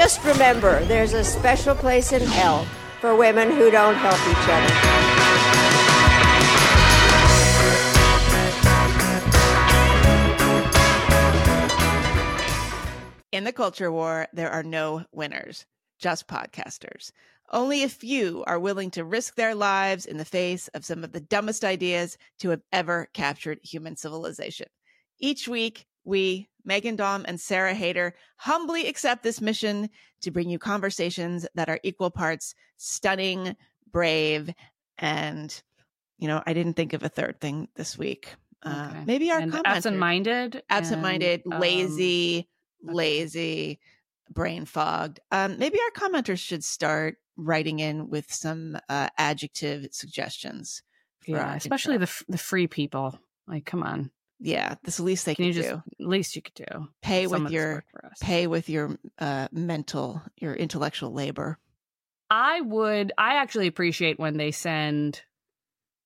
just 0.00 0.24
remember 0.24 0.82
there's 0.86 1.12
a 1.12 1.22
special 1.22 1.74
place 1.74 2.10
in 2.10 2.22
hell 2.22 2.64
for 3.02 3.14
women 3.14 3.50
who 3.50 3.70
don't 3.70 3.96
help 3.96 4.18
each 4.30 4.48
other. 4.48 4.74
In 13.30 13.44
the 13.44 13.52
culture 13.52 13.92
war, 13.92 14.26
there 14.32 14.50
are 14.50 14.62
no 14.62 15.04
winners, 15.12 15.66
just 15.98 16.26
podcasters. 16.26 17.12
Only 17.52 17.82
a 17.82 17.90
few 17.90 18.42
are 18.46 18.58
willing 18.58 18.90
to 18.92 19.04
risk 19.04 19.34
their 19.34 19.54
lives 19.54 20.06
in 20.06 20.16
the 20.16 20.24
face 20.24 20.68
of 20.68 20.82
some 20.82 21.04
of 21.04 21.12
the 21.12 21.20
dumbest 21.20 21.62
ideas 21.62 22.16
to 22.38 22.48
have 22.48 22.62
ever 22.72 23.10
captured 23.12 23.60
human 23.62 23.96
civilization. 23.96 24.68
Each 25.18 25.46
week, 25.46 25.84
we, 26.04 26.48
Meghan 26.68 26.96
Daum 26.96 27.24
and 27.26 27.40
Sarah 27.40 27.74
Haider, 27.74 28.12
humbly 28.36 28.86
accept 28.86 29.22
this 29.22 29.40
mission 29.40 29.90
to 30.22 30.30
bring 30.30 30.50
you 30.50 30.58
conversations 30.58 31.46
that 31.54 31.68
are 31.68 31.80
equal 31.82 32.10
parts 32.10 32.54
stunning, 32.76 33.56
brave, 33.90 34.52
and, 34.98 35.62
you 36.18 36.28
know, 36.28 36.42
I 36.46 36.52
didn't 36.52 36.74
think 36.74 36.92
of 36.92 37.02
a 37.02 37.08
third 37.08 37.40
thing 37.40 37.68
this 37.76 37.96
week. 37.96 38.34
Uh, 38.62 38.92
maybe 39.06 39.30
our 39.30 39.38
and 39.38 39.54
absent-minded, 39.64 40.62
absent-minded, 40.68 41.42
and, 41.44 41.54
um, 41.54 41.60
lazy, 41.60 42.48
okay. 42.84 42.94
lazy, 42.94 43.80
brain 44.30 44.66
fogged. 44.66 45.18
Um, 45.32 45.58
maybe 45.58 45.78
our 45.80 46.08
commenters 46.08 46.38
should 46.38 46.62
start 46.62 47.16
writing 47.36 47.78
in 47.78 48.10
with 48.10 48.30
some 48.30 48.76
uh, 48.90 49.08
adjective 49.16 49.88
suggestions. 49.92 50.82
for 51.24 51.32
yeah, 51.32 51.54
especially 51.54 51.94
intro. 51.94 52.06
the 52.06 52.10
f- 52.10 52.24
the 52.28 52.38
free 52.38 52.66
people. 52.66 53.18
Like, 53.46 53.64
come 53.64 53.82
on, 53.82 54.10
yeah, 54.40 54.74
that's 54.82 54.96
the 54.96 55.02
least 55.02 55.26
they 55.26 55.34
can 55.34 55.44
can, 55.44 55.48
you 55.48 55.52
just 55.62 55.68
do. 55.68 55.82
least 55.98 56.34
you 56.36 56.42
could 56.42 56.54
do? 56.54 56.88
Pay 57.02 57.26
with 57.26 57.50
your 57.50 57.74
work 57.74 57.84
for 57.92 58.06
us. 58.06 58.18
pay 58.20 58.46
with 58.46 58.68
your 58.68 58.98
uh, 59.18 59.48
mental, 59.52 60.22
your 60.36 60.54
intellectual 60.54 61.12
labor. 61.12 61.58
I 62.30 62.60
would. 62.60 63.12
I 63.18 63.36
actually 63.36 63.66
appreciate 63.66 64.18
when 64.18 64.36
they 64.36 64.50
send 64.52 65.22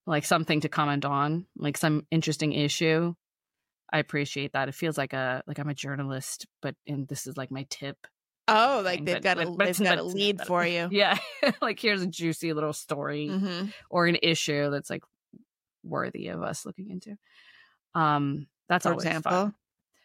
like 0.06 0.24
something 0.24 0.60
to 0.60 0.68
comment 0.68 1.04
on, 1.04 1.46
like 1.56 1.76
some 1.76 2.06
interesting 2.10 2.52
issue. 2.52 3.14
I 3.92 3.98
appreciate 3.98 4.52
that. 4.54 4.68
It 4.68 4.74
feels 4.74 4.98
like 4.98 5.12
a 5.12 5.42
like 5.46 5.58
I'm 5.58 5.68
a 5.68 5.74
journalist, 5.74 6.46
but 6.60 6.74
and 6.86 7.06
this 7.06 7.26
is 7.26 7.36
like 7.36 7.50
my 7.50 7.66
tip. 7.70 7.96
Oh, 8.48 8.82
like 8.84 8.96
thing, 8.98 9.04
they've 9.04 9.14
but- 9.16 9.22
got 9.22 9.38
a 9.38 9.46
but- 9.46 9.58
but 9.58 9.64
they've 9.66 9.68
it's 9.70 9.80
got 9.80 9.98
a 9.98 10.02
lead 10.02 10.40
for 10.46 10.66
you. 10.66 10.88
Yeah, 10.92 11.18
like 11.62 11.78
here's 11.78 12.02
a 12.02 12.06
juicy 12.06 12.52
little 12.52 12.72
story 12.72 13.28
hmm 13.28 13.66
or 13.90 14.06
an 14.06 14.16
issue 14.22 14.70
that's 14.70 14.90
like 14.90 15.02
worthy 15.82 16.28
of 16.28 16.42
us 16.42 16.66
looking 16.66 16.90
into. 16.90 17.16
Um, 17.94 18.46
that's 18.68 18.84
For 18.84 18.90
always 18.90 19.04
example, 19.04 19.30
fun. 19.32 19.54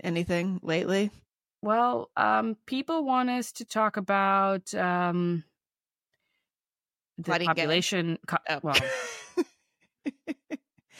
anything 0.03 0.59
lately? 0.63 1.11
Well, 1.61 2.09
um, 2.15 2.55
people 2.65 3.03
want 3.03 3.29
us 3.29 3.51
to 3.53 3.65
talk 3.65 3.97
about 3.97 4.73
um 4.73 5.43
the 7.17 7.39
population. 7.45 8.17
Co- 8.27 8.37
Oh. 8.49 8.59
Well, 8.63 8.75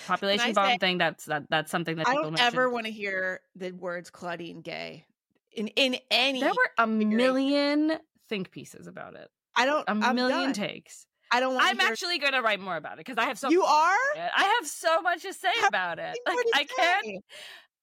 population 0.08 0.54
bomb 0.54 0.72
say- 0.72 0.78
thing. 0.78 0.98
That's 0.98 1.26
that. 1.26 1.44
That's 1.50 1.72
something 1.72 1.98
that 1.98 2.08
I 2.08 2.12
people 2.12 2.24
don't 2.32 2.40
ever 2.42 2.70
want 2.70 2.86
to 2.86 2.92
hear 2.92 3.42
the 3.56 3.72
words 3.72 4.10
Claudine 4.10 4.62
Gay 4.62 5.06
in 5.52 5.68
in 5.70 5.98
any. 6.12 6.40
There 6.42 6.50
were 6.50 6.72
a 6.78 6.88
million 6.88 7.98
think 8.28 8.52
pieces 8.52 8.88
about 8.88 9.16
it. 9.16 9.30
I 9.56 9.66
don't. 9.66 9.88
A 9.88 9.92
I'm 9.92 10.16
million 10.16 10.46
done. 10.46 10.54
takes. 10.54 11.06
I 11.32 11.40
don't 11.40 11.54
want. 11.54 11.68
I'm 11.68 11.80
actually 11.80 12.18
going 12.18 12.34
to 12.34 12.42
write 12.42 12.60
more 12.60 12.76
about 12.76 12.94
it 12.94 13.06
because 13.06 13.18
I 13.18 13.26
have 13.26 13.38
so. 13.38 13.50
You 13.50 13.60
much 13.60 13.68
to 13.70 13.74
are? 13.74 13.96
say 14.16 14.20
about 14.20 14.26
it. 14.26 14.32
I 14.36 14.44
have 14.44 14.68
so 14.68 15.02
much 15.02 15.22
to 15.24 15.34
say 15.34 15.52
Have 15.62 15.68
about 15.70 16.00
it. 16.00 16.18
Like 16.26 16.38
I 16.54 16.64
can't. 16.66 17.24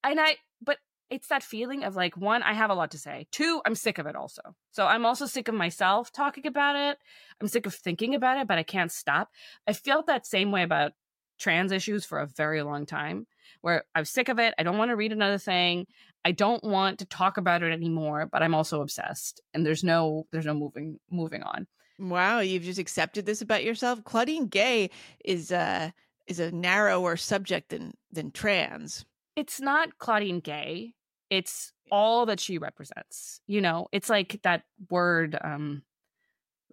and 0.04 0.20
I 0.20 0.36
but 0.60 0.78
it's 1.10 1.28
that 1.28 1.42
feeling 1.42 1.84
of 1.84 1.94
like 1.94 2.16
one, 2.16 2.42
I 2.42 2.52
have 2.52 2.70
a 2.70 2.74
lot 2.74 2.90
to 2.92 2.98
say. 2.98 3.26
Two, 3.30 3.62
I'm 3.64 3.74
sick 3.74 3.98
of 3.98 4.06
it 4.06 4.16
also. 4.16 4.42
So 4.72 4.86
I'm 4.86 5.06
also 5.06 5.26
sick 5.26 5.48
of 5.48 5.54
myself 5.54 6.10
talking 6.12 6.46
about 6.46 6.76
it. 6.76 6.98
I'm 7.40 7.48
sick 7.48 7.66
of 7.66 7.74
thinking 7.74 8.14
about 8.14 8.38
it, 8.38 8.48
but 8.48 8.58
I 8.58 8.62
can't 8.62 8.90
stop. 8.90 9.30
I 9.66 9.72
felt 9.72 10.06
that 10.06 10.26
same 10.26 10.50
way 10.50 10.62
about 10.62 10.92
trans 11.38 11.70
issues 11.70 12.04
for 12.04 12.18
a 12.18 12.26
very 12.26 12.62
long 12.62 12.86
time, 12.86 13.26
where 13.60 13.84
I'm 13.94 14.04
sick 14.04 14.28
of 14.28 14.38
it. 14.38 14.54
I 14.58 14.62
don't 14.62 14.78
want 14.78 14.90
to 14.90 14.96
read 14.96 15.12
another 15.12 15.38
thing. 15.38 15.86
I 16.24 16.32
don't 16.32 16.64
want 16.64 16.98
to 17.00 17.04
talk 17.06 17.36
about 17.36 17.62
it 17.62 17.72
anymore, 17.72 18.28
but 18.30 18.42
I'm 18.42 18.54
also 18.54 18.80
obsessed. 18.80 19.40
And 19.54 19.64
there's 19.64 19.84
no 19.84 20.26
there's 20.32 20.46
no 20.46 20.54
moving 20.54 20.98
moving 21.10 21.42
on. 21.42 21.68
Wow, 21.98 22.40
you've 22.40 22.62
just 22.62 22.78
accepted 22.78 23.26
this 23.26 23.40
about 23.40 23.64
yourself. 23.64 24.04
Claudine 24.04 24.46
Gay 24.46 24.90
is 25.24 25.50
uh 25.50 25.90
is 26.26 26.40
a 26.40 26.50
narrower 26.50 27.16
subject 27.16 27.70
than 27.70 27.94
than 28.10 28.30
trans. 28.30 29.04
It's 29.36 29.60
not 29.60 29.98
Claudine 29.98 30.40
Gay. 30.40 30.94
It's 31.30 31.72
all 31.90 32.26
that 32.26 32.40
she 32.40 32.58
represents. 32.58 33.40
You 33.46 33.60
know, 33.60 33.88
it's 33.92 34.08
like 34.08 34.40
that 34.42 34.62
word, 34.90 35.36
um, 35.40 35.82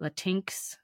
Latinx. 0.00 0.76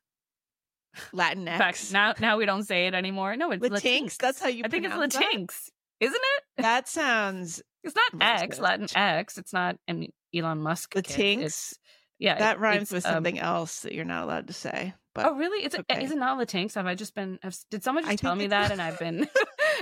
Fact, 0.95 1.15
Latinx. 1.15 1.93
now 1.93 2.15
now 2.19 2.37
we 2.37 2.47
don't 2.47 2.65
say 2.65 2.87
it 2.87 2.95
anymore. 2.95 3.37
No, 3.37 3.51
it's 3.53 3.65
Latinx. 3.65 3.83
Latinx. 3.83 4.17
That's 4.19 4.41
how 4.41 4.49
you. 4.49 4.63
I 4.65 4.69
think 4.69 4.87
it's? 4.87 4.95
Latinx, 4.95 5.71
isn't 6.01 6.15
it? 6.15 6.63
That 6.63 6.89
sounds 6.89 7.63
It's 7.85 7.95
not 7.95 8.21
X. 8.21 8.59
Latin 8.59 8.89
X. 8.95 9.39
It's 9.39 9.53
not 9.53 9.77
an 9.87 10.09
Elon 10.35 10.61
Musk. 10.61 10.95
Latinx. 10.95 11.43
It's, 11.43 11.79
yeah, 12.21 12.39
that 12.39 12.57
it- 12.57 12.61
rhymes 12.61 12.83
it's, 12.83 12.93
with 12.93 13.07
um, 13.07 13.15
something 13.15 13.39
else 13.39 13.81
that 13.81 13.93
you're 13.93 14.05
not 14.05 14.25
allowed 14.25 14.47
to 14.47 14.53
say. 14.53 14.95
But 15.13 15.27
Oh, 15.27 15.35
really? 15.35 15.65
Is 15.65 15.75
it, 15.75 15.81
okay. 15.91 16.05
is 16.05 16.13
it 16.13 16.19
not 16.19 16.39
Latinx? 16.39 16.75
Have 16.75 16.87
I 16.87 16.95
just 16.95 17.17
been? 17.17 17.41
Have, 17.43 17.57
did 17.69 17.83
someone 17.83 18.05
I 18.05 18.15
tell 18.15 18.37
me 18.37 18.47
that, 18.47 18.71
and 18.73 18.81
I've 18.81 18.99
been, 19.01 19.19
and 19.19 19.29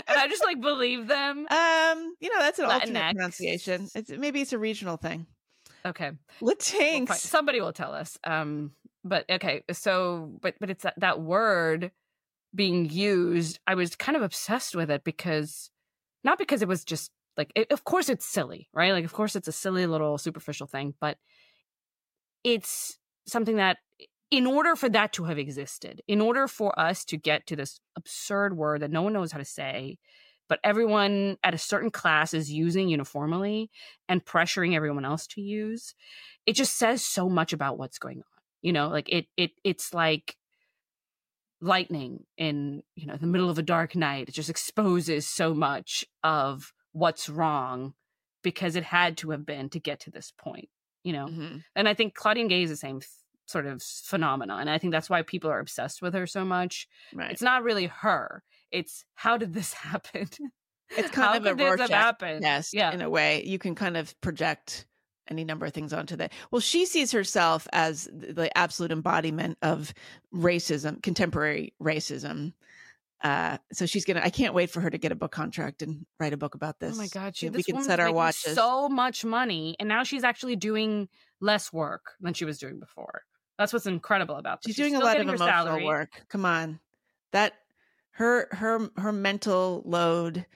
I 0.09 0.27
just 0.27 0.43
like 0.43 0.59
believe 0.61 1.07
them? 1.07 1.47
um, 1.51 2.15
you 2.21 2.31
know 2.33 2.39
that's 2.39 2.59
an 2.59 2.65
alternate 2.65 3.15
pronunciation. 3.15 3.89
It's 3.95 4.09
maybe 4.11 4.41
it's 4.41 4.55
a 4.55 4.59
regional 4.59 4.97
thing. 4.97 5.27
Okay. 5.85 6.13
Well. 6.41 6.55
Latinx. 6.55 7.13
Somebody 7.17 7.61
will 7.61 7.75
tell 7.75 7.93
us. 7.93 8.19
Um, 8.25 8.73
but 9.05 9.27
okay, 9.31 9.65
so 9.73 10.33
but 10.41 10.55
but 10.61 10.71
it's 10.71 10.85
that, 10.85 10.95
that 10.99 11.21
word 11.21 11.93
being 12.55 12.89
used. 12.89 13.59
I 13.67 13.75
was 13.75 13.97
kind 13.97 14.17
of 14.17 14.23
obsessed 14.23 14.75
with 14.75 14.91
it 14.91 15.05
because 15.05 15.71
not 16.25 16.39
because 16.39 16.63
it 16.63 16.69
was 16.69 16.85
just 16.85 17.11
like 17.37 17.53
it, 17.55 17.71
of 17.71 17.85
course 17.85 18.09
it's 18.09 18.25
silly, 18.25 18.69
right? 18.73 18.93
Like 18.93 19.05
of 19.05 19.13
course 19.13 19.37
it's 19.37 19.49
a 19.49 19.53
silly 19.53 19.87
little 19.87 20.17
superficial 20.17 20.67
thing, 20.67 20.95
but 21.01 21.19
it's 22.45 22.99
something 23.27 23.57
that 23.57 23.79
in 24.31 24.47
order 24.47 24.77
for 24.77 24.89
that 24.91 25.13
to 25.15 25.25
have 25.25 25.39
existed, 25.39 26.03
in 26.07 26.21
order 26.21 26.47
for 26.47 26.79
us 26.79 27.05
to 27.07 27.17
get 27.17 27.47
to 27.47 27.57
this 27.57 27.81
absurd 27.97 28.57
word 28.57 28.83
that 28.83 28.91
no 28.91 29.03
one 29.03 29.13
knows 29.13 29.33
how 29.33 29.39
to 29.39 29.45
say, 29.45 29.99
but 30.49 30.61
everyone 30.65 31.37
at 31.43 31.55
a 31.55 31.59
certain 31.59 31.91
class 31.91 32.35
is 32.35 32.51
using 32.51 32.89
uniformly 32.89 33.71
and 34.09 34.25
pressuring 34.25 34.75
everyone 34.75 35.05
else 35.05 35.27
to 35.29 35.41
use, 35.41 35.95
it 36.47 36.55
just 36.55 36.77
says 36.77 37.05
so 37.05 37.29
much 37.29 37.53
about 37.53 37.79
what's 37.79 37.99
going 37.99 38.19
on. 38.19 38.43
You 38.63 38.73
know, 38.73 38.89
like 38.89 39.09
it 39.09 39.27
it 39.37 39.53
it's 39.63 39.95
like 39.95 40.37
lightning 41.61 42.25
in, 42.37 42.83
you 42.97 43.07
know, 43.07 43.17
the 43.17 43.27
middle 43.27 43.51
of 43.51 43.59
a 43.59 43.63
dark 43.63 43.95
night. 43.95 44.29
It 44.29 44.35
just 44.35 44.51
exposes 44.51 45.27
so 45.27 45.55
much 45.55 46.05
of 46.25 46.73
what's 46.93 47.29
wrong 47.29 47.95
because 48.43 48.77
it 48.77 48.85
had 48.85 49.17
to 49.19 49.31
have 49.31 49.45
been 49.45 49.69
to 49.71 49.81
get 49.81 50.01
to 50.01 50.11
this 50.11 50.33
point, 50.39 50.69
you 51.09 51.15
know. 51.15 51.27
Mhm. 51.27 51.65
And 51.75 51.89
I 51.89 51.95
think 51.95 52.15
Claudine 52.15 52.49
Gay 52.49 52.63
is 52.65 52.71
the 52.71 52.77
same 52.77 52.99
f- 52.99 53.09
sort 53.47 53.65
of 53.67 53.83
phenomenon. 53.83 54.61
And 54.61 54.71
I 54.71 54.77
think 54.79 54.93
that's 54.93 55.09
why 55.09 55.23
people 55.23 55.51
are 55.51 55.59
obsessed 55.59 56.03
with 56.03 56.13
her 56.13 56.27
so 56.27 56.45
much. 56.45 56.87
Right. 57.15 57.31
It's 57.33 57.41
not 57.43 57.63
really 57.63 57.87
her. 57.87 58.43
It's 58.71 59.05
how 59.15 59.39
did 59.39 59.55
this 59.55 59.73
happen? 59.89 60.29
It's 60.91 61.11
kind 61.11 61.33
How 61.33 61.37
of 61.39 61.47
a 61.47 61.49
could 61.51 61.59
this 61.59 61.91
have 61.91 62.17
Rorschach 62.21 62.41
test 62.43 62.75
Yeah. 62.75 62.93
in 62.93 63.01
a 63.01 63.09
way. 63.11 63.43
You 63.45 63.59
can 63.59 63.75
kind 63.75 63.97
of 63.97 64.19
project 64.21 64.87
any 65.31 65.45
number 65.45 65.67
of 65.67 65.73
things 65.75 65.93
onto 65.93 66.17
that. 66.17 66.33
Well, 66.51 66.61
she 66.61 66.87
sees 66.87 67.13
herself 67.13 67.67
as 67.73 68.09
the 68.13 68.51
absolute 68.57 68.93
embodiment 68.93 69.59
of 69.63 69.93
racism, 70.35 71.03
contemporary 71.03 71.75
racism. 71.83 72.53
Uh, 73.23 73.59
so 73.73 73.85
she's 73.87 74.05
gonna. 74.05 74.21
I 74.23 74.31
can't 74.31 74.55
wait 74.55 74.71
for 74.71 74.81
her 74.81 74.91
to 74.91 74.99
get 74.99 75.11
a 75.11 75.17
book 75.17 75.33
contract 75.33 75.83
and 75.83 76.07
write 76.21 76.33
a 76.33 76.37
book 76.37 76.55
about 76.55 76.79
this. 76.79 76.95
Oh 76.95 76.99
my 76.99 77.09
god, 77.09 77.37
she 77.37 77.51
we 77.51 77.65
can 77.65 77.83
set 77.83 77.99
our 77.99 78.13
watches. 78.13 78.55
so 78.55 78.89
much 78.89 79.25
money, 79.25 79.75
and 79.81 79.89
now 79.89 80.05
she's 80.05 80.23
actually 80.23 80.55
doing 80.55 81.09
less 81.41 81.73
work 81.73 82.13
than 82.21 82.35
she 82.35 82.45
was 82.45 82.59
doing 82.59 82.79
before. 82.79 83.23
That's 83.59 83.73
what's 83.73 83.87
incredible 83.87 84.37
about 84.37 84.63
this. 84.63 84.75
she's 84.75 84.77
doing 84.77 84.95
a 84.95 85.01
lot 85.01 85.17
of 85.17 85.23
emotional 85.23 85.49
salary. 85.49 85.85
work. 85.85 86.23
Come 86.29 86.45
on, 86.45 86.79
that 87.33 87.55
her 88.13 88.49
her 88.53 88.89
her 88.97 89.13
mental 89.13 89.83
load. 89.85 90.47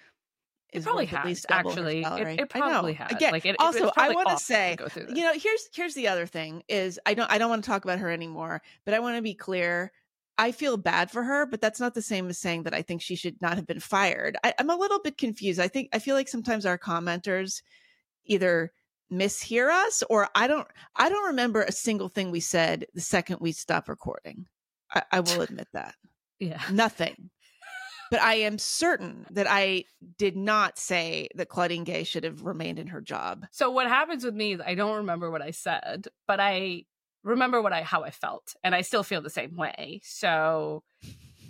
It 0.73 0.79
Is 0.79 0.85
probably 0.85 1.05
worth 1.05 1.15
at 1.15 1.26
least 1.26 1.47
actually. 1.50 2.03
It, 2.03 2.41
it 2.41 2.49
probably 2.49 2.94
has. 2.94 3.11
Again, 3.11 3.32
like 3.32 3.44
it, 3.44 3.56
also, 3.58 3.91
I 3.97 4.11
want 4.11 4.29
to 4.29 4.38
say, 4.38 4.76
you 5.12 5.23
know 5.23 5.32
here's 5.35 5.69
here's 5.75 5.94
the 5.94 6.08
other 6.08 6.26
thing 6.26 6.62
is 6.67 6.99
i 7.05 7.12
don't 7.12 7.31
i 7.31 7.37
don't 7.37 7.50
want 7.50 7.62
to 7.62 7.69
talk 7.69 7.85
about 7.85 7.99
her 7.99 8.08
anymore 8.08 8.62
but 8.87 8.94
i 8.94 8.99
want 8.99 9.17
to 9.17 9.23
be 9.23 9.35
clear 9.35 9.93
i 10.38 10.50
feel 10.52 10.76
bad 10.76 11.11
for 11.11 11.23
her 11.23 11.46
but 11.46 11.61
that's 11.61 11.81
not 11.81 11.94
the 11.94 12.02
same 12.02 12.29
as 12.29 12.38
saying 12.38 12.62
that 12.62 12.75
i 12.75 12.82
think 12.82 13.00
she 13.00 13.17
should 13.17 13.40
not 13.43 13.56
have 13.56 13.67
been 13.67 13.81
fired. 13.81 14.37
I, 14.44 14.55
i'm 14.58 14.70
a 14.70 14.76
little 14.76 15.00
bit 15.00 15.19
confused. 15.19 15.61
I 15.61 15.69
think 15.69 15.88
i 15.93 15.99
feel 15.99 16.14
like 16.14 16.29
sometimes 16.29 16.67
our 16.67 16.79
commenters 16.79 17.62
either 18.25 18.73
mishear 19.12 19.70
us 19.70 20.02
or 20.08 20.29
i 20.34 20.46
don't 20.46 20.67
i 20.96 21.08
don't 21.08 21.26
remember 21.26 21.62
a 21.62 21.73
single 21.73 22.08
thing 22.08 22.31
we 22.31 22.40
said 22.40 22.87
the 22.94 23.00
second 23.00 23.38
we 23.40 23.52
stopped 23.52 23.88
recording. 23.88 24.46
I, 24.93 25.02
I 25.12 25.20
will 25.20 25.40
admit 25.43 25.69
that. 25.73 25.94
Yeah. 26.38 26.62
nothing. 26.70 27.31
But 28.11 28.20
i 28.23 28.34
am 28.34 28.58
certain 28.58 29.26
that 29.31 29.46
i 29.49 29.84
did 30.19 30.37
not 30.37 30.79
say 30.79 31.29
that 31.34 31.49
claudine 31.49 31.84
gay 31.84 32.05
should 32.05 32.25
have 32.25 32.43
remained 32.43 32.79
in 32.79 32.87
her 32.88 33.00
job. 33.00 33.46
So 33.50 33.70
what 33.70 33.88
happens 33.88 34.25
with 34.25 34.34
me 34.34 34.55
is 34.55 34.61
I 34.64 34.75
don't 34.75 34.96
remember 34.99 35.31
what 35.31 35.43
I 35.43 35.50
said, 35.50 36.08
but 36.26 36.40
I 36.40 36.84
remember 37.25 37.61
what 37.63 37.73
I 37.73 37.83
how 37.83 38.03
I 38.03 38.11
felt, 38.11 38.55
and 38.63 38.75
I 38.75 38.81
still 38.83 39.03
feel 39.03 39.23
the 39.23 39.31
same 39.31 39.57
way. 39.57 40.01
So 40.05 40.83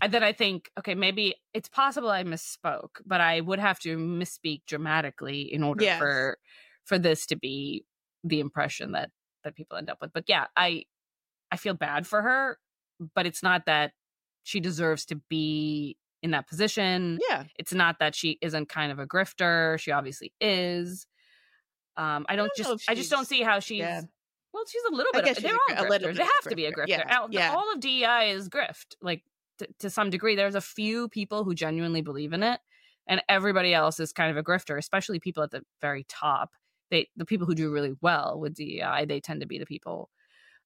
and 0.01 0.13
then 0.13 0.23
I 0.25 0.33
think, 0.33 0.71
okay, 0.79 0.95
maybe 0.95 1.37
it's 1.55 1.69
possible 1.69 2.11
I 2.11 2.25
misspoke, 2.25 3.01
but 3.07 3.21
I 3.21 3.41
would 3.41 3.61
have 3.61 3.79
to 3.81 3.97
misspeak 3.97 4.63
dramatically 4.67 5.43
in 5.53 5.63
order 5.63 5.85
Yes. 5.85 5.99
for 5.99 6.39
for 6.85 6.99
this 6.99 7.27
to 7.27 7.37
be 7.37 7.85
the 8.25 8.41
impression 8.41 8.93
that 8.93 9.11
that 9.45 9.55
people 9.55 9.77
end 9.79 9.91
up 9.91 9.99
with. 10.01 10.13
But 10.13 10.25
yeah, 10.27 10.47
I 10.57 10.85
I 11.51 11.57
feel 11.57 11.75
bad 11.75 12.07
for 12.07 12.23
her, 12.23 12.59
but 13.15 13.27
it's 13.27 13.43
not 13.43 13.67
that 13.67 13.93
she 14.43 14.59
deserves 14.61 15.05
to 15.07 15.17
be 15.29 15.97
in 16.23 16.33
that 16.33 16.49
position. 16.49 17.19
Yeah. 17.29 17.45
It's 17.59 17.73
not 17.75 17.99
that 18.01 18.15
she 18.15 18.39
isn't 18.41 18.69
kind 18.69 18.91
of 18.93 18.99
a 18.99 19.07
grifter. 19.07 19.79
She 19.79 19.91
obviously 19.93 20.33
is. 20.41 21.07
Um, 21.97 22.25
I 22.29 22.37
don't, 22.37 22.51
don't 22.57 22.77
just 22.79 22.91
I 22.91 22.95
just 22.95 23.11
don't 23.11 23.27
see 23.27 23.43
how 23.43 23.61
she's 23.61 23.81
yeah. 23.81 24.03
Well, 24.53 24.65
she's 24.69 24.83
a 24.91 24.95
little 24.95 25.13
I 25.15 25.19
bit. 25.19 25.25
guess 25.27 25.37
Of, 25.39 25.43
they're 25.45 25.55
a 25.55 25.75
all 25.81 25.87
a 25.87 25.89
little 25.89 26.09
grifters. 26.09 26.13
bit 26.13 26.17
They 26.19 26.23
have 26.25 26.49
to 26.49 26.57
be 26.57 26.67
a 26.67 26.73
grifter. 26.73 26.89
Yeah, 26.89 27.19
All, 27.21 27.29
yeah. 27.31 27.53
all 27.55 27.73
of 27.73 27.81
DEI 27.81 28.31
is 28.31 28.49
grift, 28.49 28.97
like 29.01 29.23
to, 29.59 29.69
to 29.81 29.91
some 29.91 30.11
degree. 30.11 30.37
There's 30.37 30.55
a 30.55 30.61
few 30.61 31.09
people 31.09 31.45
who 31.45 31.55
genuinely 31.55 32.03
believe 32.03 32.33
in 32.33 32.43
it, 32.43 32.61
and 33.07 33.23
everybody 33.29 33.73
else 33.75 33.99
is 34.01 34.13
kind 34.13 34.31
of 34.31 34.37
a 34.37 34.43
grifter. 34.43 34.77
Especially 34.79 35.19
people 35.21 35.43
at 35.43 35.51
the 35.51 35.63
very 35.81 36.05
top. 36.09 36.51
They 36.91 37.09
the 37.17 37.25
people 37.25 37.47
who 37.47 37.55
do 37.55 37.71
really 37.73 37.95
well 38.01 38.39
with 38.39 38.55
DEI. 38.55 39.07
They 39.07 39.21
tend 39.21 39.41
to 39.41 39.47
be 39.47 39.59
the 39.59 39.67
people 39.67 40.11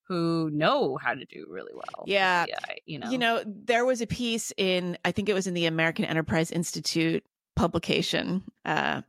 who 0.09 0.51
know 0.53 0.97
how 0.97 1.15
to 1.15 1.25
do 1.25 1.47
really 1.49 1.73
well. 1.75 2.05
Yeah. 2.07 2.47
DEI, 2.47 2.79
you 2.87 2.99
know. 2.99 3.11
You 3.11 3.19
know, 3.19 3.43
there 3.45 3.85
was 3.85 4.01
a 4.01 4.07
piece 4.07 4.53
in, 4.57 4.97
I 5.05 5.11
think 5.11 5.29
it 5.29 5.35
was 5.35 5.49
in 5.49 5.55
the 5.55 5.67
American 5.67 6.05
Enterprise 6.05 6.53
Institute 6.53 7.25
publication. 7.57 8.45
Uh, 8.65 9.03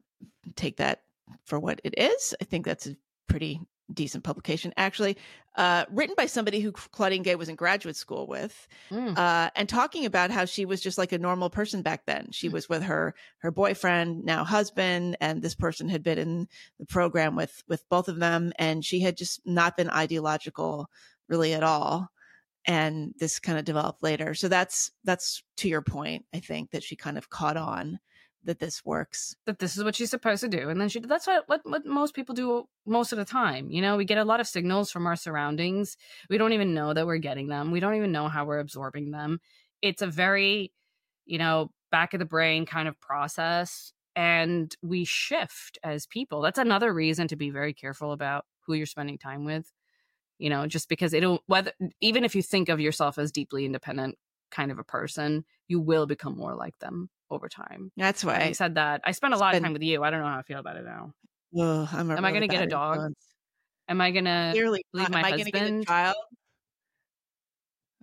take 0.56 0.78
that 0.78 1.02
for 1.46 1.60
what 1.60 1.80
it 1.84 1.94
is. 1.98 2.34
I 2.42 2.46
think 2.46 2.66
that's 2.66 2.88
a 2.88 2.96
pretty 3.28 3.62
decent 3.94 4.24
publication, 4.24 4.74
actually, 4.78 5.18
uh, 5.56 5.86
written 5.90 6.14
by 6.16 6.26
somebody 6.26 6.60
who 6.60 6.72
Claudine 6.72 7.24
Gay 7.24 7.36
was 7.36 7.50
in 7.50 7.56
graduate 7.56 7.96
school 7.96 8.28
with, 8.28 8.68
Mm. 8.92 9.18
uh, 9.18 9.50
and 9.56 9.68
talking 9.68 10.06
about 10.06 10.30
how 10.30 10.46
she 10.46 10.66
was 10.66 10.82
just 10.82 10.98
like 10.98 11.12
a 11.12 11.18
normal 11.18 11.50
person 11.50 11.82
back 11.82 12.06
then. 12.06 12.30
She 12.32 12.50
Mm. 12.50 12.54
was 12.54 12.70
with 12.70 12.84
her 12.84 13.16
her 13.40 13.52
boyfriend, 13.52 14.24
now 14.24 14.44
husband, 14.44 15.18
and 15.22 15.42
this 15.42 15.56
person 15.56 15.90
had 15.90 16.04
been 16.04 16.18
in 16.18 16.48
the 16.80 16.86
program 16.86 17.36
with 17.36 17.64
with 17.68 17.88
both 17.90 18.08
of 18.08 18.20
them, 18.20 18.54
and 18.60 18.84
she 18.86 19.00
had 19.00 19.18
just 19.18 19.42
not 19.46 19.78
been 19.78 19.90
ideological 19.90 20.90
really 21.28 21.54
at 21.54 21.64
all 21.64 22.10
and 22.66 23.14
this 23.18 23.40
kind 23.40 23.58
of 23.58 23.66
developed 23.66 24.04
later. 24.04 24.34
So 24.34 24.48
that's 24.50 24.92
that's 25.06 25.44
to 25.58 25.70
your 25.70 25.82
point. 25.82 26.26
I 26.34 26.40
think 26.40 26.72
that 26.72 26.84
she 26.84 26.96
kind 26.98 27.18
of 27.18 27.30
caught 27.30 27.58
on 27.58 28.00
that 28.48 28.60
this 28.60 28.84
works. 28.84 29.36
that 29.46 29.60
this 29.60 29.78
is 29.78 29.84
what 29.84 29.96
she's 29.96 30.10
supposed 30.10 30.42
to 30.42 30.48
do 30.48 30.70
and 30.70 30.82
then 30.82 30.90
she 30.90 31.00
that's 31.00 31.28
what, 31.28 31.44
what 31.48 31.62
what 31.66 31.86
most 31.86 32.16
people 32.16 32.34
do 32.34 32.68
most 32.86 33.12
of 33.12 33.18
the 33.20 33.26
time 33.26 33.70
you 33.70 33.82
know? 33.82 33.98
We 33.98 34.06
get 34.06 34.18
a 34.18 34.26
lot 34.26 34.40
of 34.40 34.48
signals 34.48 34.90
from 34.92 35.06
our 35.06 35.16
surroundings. 35.16 35.98
We 36.30 36.40
don't 36.40 36.54
even 36.54 36.74
know 36.74 36.94
that 36.94 37.06
we're 37.06 37.18
getting 37.20 37.48
them. 37.48 37.72
We 37.72 37.80
don't 37.80 37.96
even 37.96 38.12
know 38.12 38.28
how 38.28 38.46
we're 38.46 38.60
absorbing 38.60 39.12
them. 39.12 39.40
It's 39.82 40.02
a 40.02 40.08
very 40.08 40.72
you 41.26 41.38
know 41.38 41.70
back 41.92 42.14
of 42.14 42.20
the 42.20 42.26
brain 42.26 42.66
kind 42.66 42.88
of 42.88 43.00
process 43.00 43.94
and 44.16 44.76
we 44.82 45.06
shift 45.06 45.78
as 45.84 46.08
people. 46.08 46.42
That's 46.42 46.58
another 46.58 46.92
reason 46.92 47.28
to 47.28 47.36
be 47.36 47.52
very 47.52 47.74
careful 47.74 48.12
about 48.12 48.46
who 48.66 48.74
you're 48.74 48.88
spending 48.88 49.18
time 49.20 49.46
with 49.46 49.72
you 50.38 50.50
know 50.50 50.68
just 50.68 50.90
because 50.90 51.14
it'll 51.14 51.44
whether 51.48 51.72
even 52.02 52.24
if 52.24 52.36
you 52.36 52.42
think 52.42 52.70
of 52.70 52.80
yourself 52.80 53.18
as 53.18 53.32
deeply 53.32 53.66
independent 53.66 54.16
kind 54.52 54.72
of 54.72 54.80
a 54.80 54.84
person 54.84 55.44
you 55.68 55.80
will 55.80 56.06
become 56.06 56.38
more 56.38 56.56
like 56.56 56.78
them 56.80 57.10
over 57.30 57.50
time 57.50 57.92
That's 57.98 58.24
why. 58.24 58.40
I 58.40 58.52
said 58.54 58.76
that, 58.76 59.02
I 59.04 59.12
spent 59.12 59.34
a 59.34 59.38
lot 59.38 59.56
of 59.56 59.62
time 59.62 59.74
with 59.74 59.84
you. 59.84 60.04
I 60.04 60.10
don't 60.10 60.22
know 60.22 60.28
how 60.28 60.40
I 60.40 60.44
feel 60.44 60.60
about 60.60 60.78
it 60.78 60.86
now. 60.86 61.14
Ugh, 61.60 61.88
I'm 61.92 62.12
a 62.12 62.16
Am 62.16 62.26
I 62.26 62.32
gonna 62.32 62.48
get 62.48 62.64
a 62.64 62.68
dog? 62.68 62.96
influence. 62.96 63.26
Am 63.90 64.02
I 64.02 64.12
gonna 64.12 64.54
leave 64.56 64.84
not. 64.94 65.12
my 65.12 65.20
am 65.20 65.26
I 65.26 65.32
going 65.32 65.46
to 65.46 65.52
get 65.52 65.72
a 65.72 65.86
child? 65.86 66.16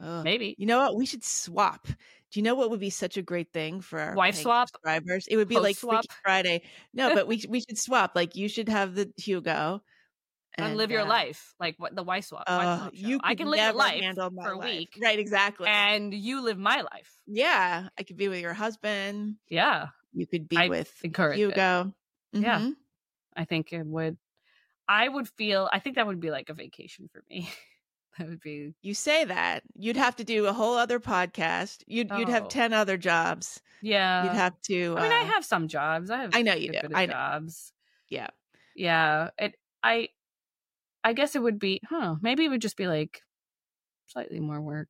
Ugh. 0.02 0.24
maybe 0.24 0.54
You 0.58 0.66
know 0.66 0.78
what? 0.78 0.96
We 0.96 1.06
should 1.06 1.24
swap. 1.24 1.86
Do 1.86 2.40
you 2.40 2.42
know 2.42 2.54
what 2.54 2.70
would 2.70 2.80
be 2.80 2.90
such 2.90 3.16
a 3.16 3.22
great 3.22 3.52
thing 3.52 3.80
for 3.80 4.00
our 4.00 4.14
Wife 4.14 4.34
swap? 4.34 4.68
subscribers? 4.68 5.26
It 5.28 5.36
would 5.36 5.46
be 5.46 5.54
Host 5.54 5.64
like 5.64 5.76
swap? 5.76 6.04
Friday. 6.22 6.62
No, 6.92 7.14
but 7.14 7.28
we 7.28 7.44
we 7.48 7.60
should 7.60 7.78
swap. 7.78 8.12
Like 8.16 8.34
you 8.34 8.48
should 8.48 8.68
have 8.68 8.94
the 8.94 9.12
Hugo 9.16 9.82
and, 10.58 10.76
live 10.76 10.90
your 10.90 11.02
uh, 11.02 11.06
life 11.06 11.54
like 11.58 11.74
what 11.78 11.94
the 11.96 12.02
wife 12.02 12.26
swap. 12.26 12.44
Uh, 12.46 12.90
you 12.92 13.18
I 13.22 13.34
can 13.34 13.48
live 13.48 13.60
your 13.60 13.72
life 13.72 14.00
handle 14.02 14.30
for 14.30 14.52
a 14.52 14.58
life. 14.58 14.64
week, 14.78 14.98
right? 15.02 15.18
Exactly. 15.18 15.66
and 15.68 16.12
you 16.14 16.42
live 16.42 16.58
my 16.58 16.82
life. 16.82 17.12
yeah, 17.26 17.88
I 17.98 18.02
could 18.02 18.16
be 18.16 18.28
with 18.28 18.40
your 18.40 18.54
husband. 18.54 19.36
Yeah, 19.48 19.88
You 20.12 20.26
could 20.26 20.48
be 20.48 20.56
I 20.56 20.68
with 20.68 20.92
encourage. 21.02 21.36
Hugo. 21.38 21.92
Yeah. 22.32 22.58
Mhm. 22.60 22.72
I 23.36 23.44
think 23.44 23.72
it 23.72 23.84
would. 23.86 24.16
I 24.88 25.08
would 25.08 25.28
feel. 25.28 25.68
I 25.72 25.78
think 25.78 25.96
that 25.96 26.06
would 26.06 26.20
be 26.20 26.30
like 26.30 26.48
a 26.50 26.54
vacation 26.54 27.08
for 27.12 27.22
me. 27.30 27.48
that 28.18 28.28
would 28.28 28.40
be. 28.40 28.74
You 28.82 28.94
say 28.94 29.24
that 29.24 29.62
you'd 29.74 29.96
have 29.96 30.16
to 30.16 30.24
do 30.24 30.46
a 30.46 30.52
whole 30.52 30.76
other 30.76 31.00
podcast. 31.00 31.82
You'd 31.86 32.10
you'd 32.16 32.28
have 32.28 32.44
Oh. 32.44 32.48
ten 32.48 32.72
other 32.72 32.96
jobs. 32.96 33.60
Yeah. 33.82 34.24
you'd 34.24 34.32
have 34.34 34.60
to. 34.62 34.94
I 34.96 35.02
mean, 35.02 35.12
I 35.12 35.22
uh, 35.22 35.24
have 35.32 35.44
some 35.44 35.68
jobs. 35.68 36.10
I 36.10 36.18
have. 36.22 36.30
I 36.34 36.42
know 36.42 36.54
you 36.54 36.72
do. 36.72 36.88
I 36.94 37.06
know. 37.06 37.12
jobs. 37.12 37.72
Yeah. 38.08 38.28
Yeah. 38.76 39.30
It. 39.38 39.56
I. 39.82 40.08
I 41.04 41.12
guess 41.12 41.36
it 41.36 41.42
would 41.42 41.58
be. 41.58 41.80
Huh. 41.88 42.16
Maybe 42.22 42.44
it 42.44 42.48
would 42.48 42.62
just 42.62 42.76
be 42.76 42.86
like 42.88 43.20
slightly 44.06 44.40
more 44.40 44.60
work. 44.60 44.88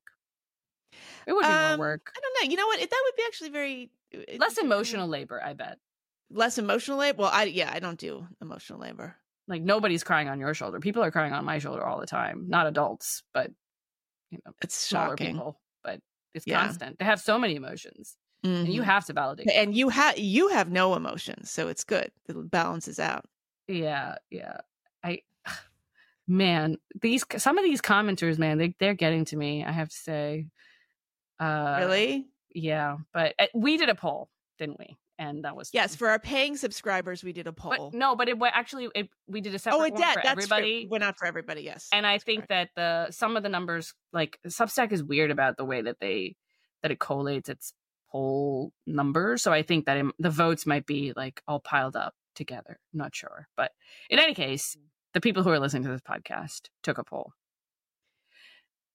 It 1.27 1.33
would 1.33 1.41
be 1.43 1.47
Um, 1.51 1.69
more 1.71 1.79
work. 1.79 2.11
I 2.15 2.19
don't 2.19 2.33
know. 2.45 2.49
You 2.51 2.57
know 2.57 2.67
what? 2.67 2.79
It- 2.79 2.89
That 2.89 3.01
would 3.05 3.15
be 3.15 3.23
actually 3.27 3.49
very 3.49 3.91
Less 4.37 4.57
emotional 4.57 5.07
labor. 5.07 5.43
I 5.43 5.53
bet. 5.53 5.77
Less 6.29 6.57
emotional 6.57 6.97
labor. 6.97 7.23
Well, 7.23 7.31
I 7.33 7.43
yeah, 7.45 7.69
I 7.73 7.79
don't 7.79 7.99
do 7.99 8.27
emotional 8.41 8.79
labor. 8.79 9.17
Like 9.47 9.61
nobody's 9.61 10.03
crying 10.03 10.29
on 10.29 10.39
your 10.39 10.53
shoulder. 10.53 10.79
People 10.79 11.03
are 11.03 11.11
crying 11.11 11.33
on 11.33 11.43
my 11.45 11.59
shoulder 11.59 11.83
all 11.85 11.99
the 11.99 12.07
time. 12.07 12.45
Not 12.47 12.65
adults, 12.65 13.23
but 13.33 13.51
you 14.31 14.39
know, 14.45 14.53
It's 14.61 14.75
smaller 14.75 15.11
shocking. 15.17 15.33
people. 15.35 15.61
But 15.83 15.99
it's 16.33 16.47
Yeah. 16.47 16.61
constant. 16.65 16.97
They 16.99 17.05
have 17.05 17.19
so 17.21 17.37
many 17.37 17.55
emotions, 17.55 18.17
and 18.43 18.67
you 18.73 18.81
Mhm. 18.81 18.85
have 18.85 19.05
to 19.05 19.13
validate. 19.13 19.49
and 19.51 19.75
you 19.75 19.89
have 19.89 20.17
you 20.17 20.47
have 20.49 20.71
no 20.71 20.95
emotions, 20.95 21.51
so 21.51 21.67
it's 21.67 21.83
good. 21.83 22.11
It 22.27 22.49
balances 22.51 22.99
out. 22.99 23.25
Yeah, 23.67 24.15
yeah. 24.31 24.61
I 25.03 25.21
man, 26.27 26.77
these 27.01 27.25
some 27.37 27.57
of 27.57 27.63
these 27.63 27.81
commenters, 27.81 28.37
man, 28.37 28.57
they 28.57 28.75
they're 28.79 28.93
getting 28.93 29.25
to 29.25 29.35
me. 29.37 29.63
I 29.63 29.71
have 29.71 29.89
to 29.89 29.95
say. 29.95 30.47
Uh, 31.39 31.77
really? 31.79 32.27
Yeah, 32.53 32.97
but 33.13 33.35
uh, 33.37 33.47
we 33.53 33.77
did 33.77 33.89
a 33.89 33.95
poll, 33.95 34.29
didn't 34.57 34.79
we? 34.79 34.97
And 35.17 35.45
that 35.45 35.55
was 35.55 35.69
Yes. 35.73 35.91
fun. 35.91 35.97
For 35.97 36.09
our 36.09 36.19
paying 36.19 36.57
subscribers, 36.57 37.23
we 37.23 37.31
did 37.33 37.47
a 37.47 37.53
poll. 37.53 37.89
But 37.91 37.93
no, 37.97 38.15
but 38.15 38.27
it 38.29 38.37
actually 38.53 38.89
it, 38.95 39.09
we 39.27 39.41
did 39.41 39.55
a 39.55 39.59
separate 39.59 39.79
oh, 39.79 39.83
it 39.83 39.93
one 39.93 40.01
did. 40.01 40.13
for 40.13 40.21
That's 40.23 40.27
everybody. 40.31 40.87
Went 40.89 41.03
out 41.03 41.17
for 41.17 41.25
everybody. 41.25 41.61
Yes. 41.61 41.87
and 41.91 42.05
I 42.05 42.13
That's 42.15 42.23
think 42.23 42.47
correct. 42.47 42.71
that 42.75 43.07
the 43.07 43.11
some 43.13 43.37
of 43.37 43.43
the 43.43 43.49
numbers, 43.49 43.93
like 44.13 44.39
Substack, 44.47 44.91
is 44.91 45.03
weird 45.03 45.31
about 45.31 45.57
the 45.57 45.65
way 45.65 45.81
that 45.81 45.97
they 45.99 46.35
that 46.81 46.91
it 46.91 46.99
collates 46.99 47.49
its 47.49 47.73
poll 48.11 48.71
numbers. 48.85 49.41
So 49.41 49.51
I 49.51 49.61
think 49.63 49.85
that 49.85 49.97
it, 49.97 50.05
the 50.19 50.29
votes 50.29 50.65
might 50.65 50.85
be 50.85 51.13
like 51.15 51.41
all 51.47 51.59
piled 51.59 51.95
up 51.95 52.13
together. 52.35 52.79
I'm 52.93 52.97
not 52.99 53.15
sure, 53.15 53.47
but 53.57 53.71
in 54.09 54.19
any 54.19 54.33
case, 54.33 54.75
the 55.15 55.21
people 55.21 55.43
who 55.43 55.49
are 55.49 55.59
listening 55.59 55.83
to 55.83 55.89
this 55.89 56.01
podcast 56.01 56.67
took 56.83 56.97
a 56.97 57.03
poll, 57.03 57.31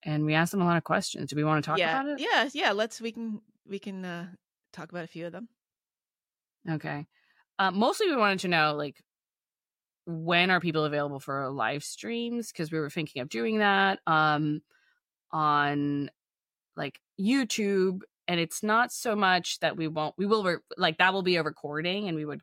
and 0.04 0.26
we 0.26 0.34
asked 0.34 0.52
them 0.52 0.60
a 0.60 0.66
lot 0.66 0.76
of 0.76 0.84
questions. 0.84 1.30
Do 1.30 1.36
we 1.36 1.44
want 1.44 1.64
to 1.64 1.68
talk 1.68 1.78
yeah, 1.78 1.98
about 1.98 2.12
it? 2.12 2.20
yeah, 2.20 2.48
yeah. 2.52 2.72
Let's 2.72 3.00
we 3.00 3.10
can 3.10 3.40
we 3.66 3.78
can 3.78 4.04
uh 4.04 4.26
talk 4.72 4.90
about 4.90 5.04
a 5.04 5.08
few 5.08 5.26
of 5.26 5.32
them. 5.32 5.48
Okay. 6.70 7.06
Uh, 7.58 7.70
mostly, 7.70 8.08
we 8.08 8.16
wanted 8.16 8.40
to 8.40 8.48
know 8.48 8.74
like 8.76 9.02
when 10.04 10.50
are 10.50 10.60
people 10.60 10.84
available 10.84 11.20
for 11.20 11.48
live 11.50 11.82
streams 11.82 12.52
because 12.52 12.70
we 12.70 12.78
were 12.78 12.90
thinking 12.90 13.22
of 13.22 13.28
doing 13.28 13.58
that 13.58 14.00
um 14.06 14.60
on 15.32 16.10
like 16.76 17.00
YouTube, 17.18 18.00
and 18.28 18.38
it's 18.38 18.62
not 18.62 18.92
so 18.92 19.16
much 19.16 19.58
that 19.60 19.78
we 19.78 19.88
won't. 19.88 20.14
We 20.18 20.26
will 20.26 20.44
re- 20.44 20.56
like 20.76 20.98
that 20.98 21.14
will 21.14 21.22
be 21.22 21.36
a 21.36 21.42
recording, 21.42 22.08
and 22.08 22.16
we 22.16 22.26
would 22.26 22.42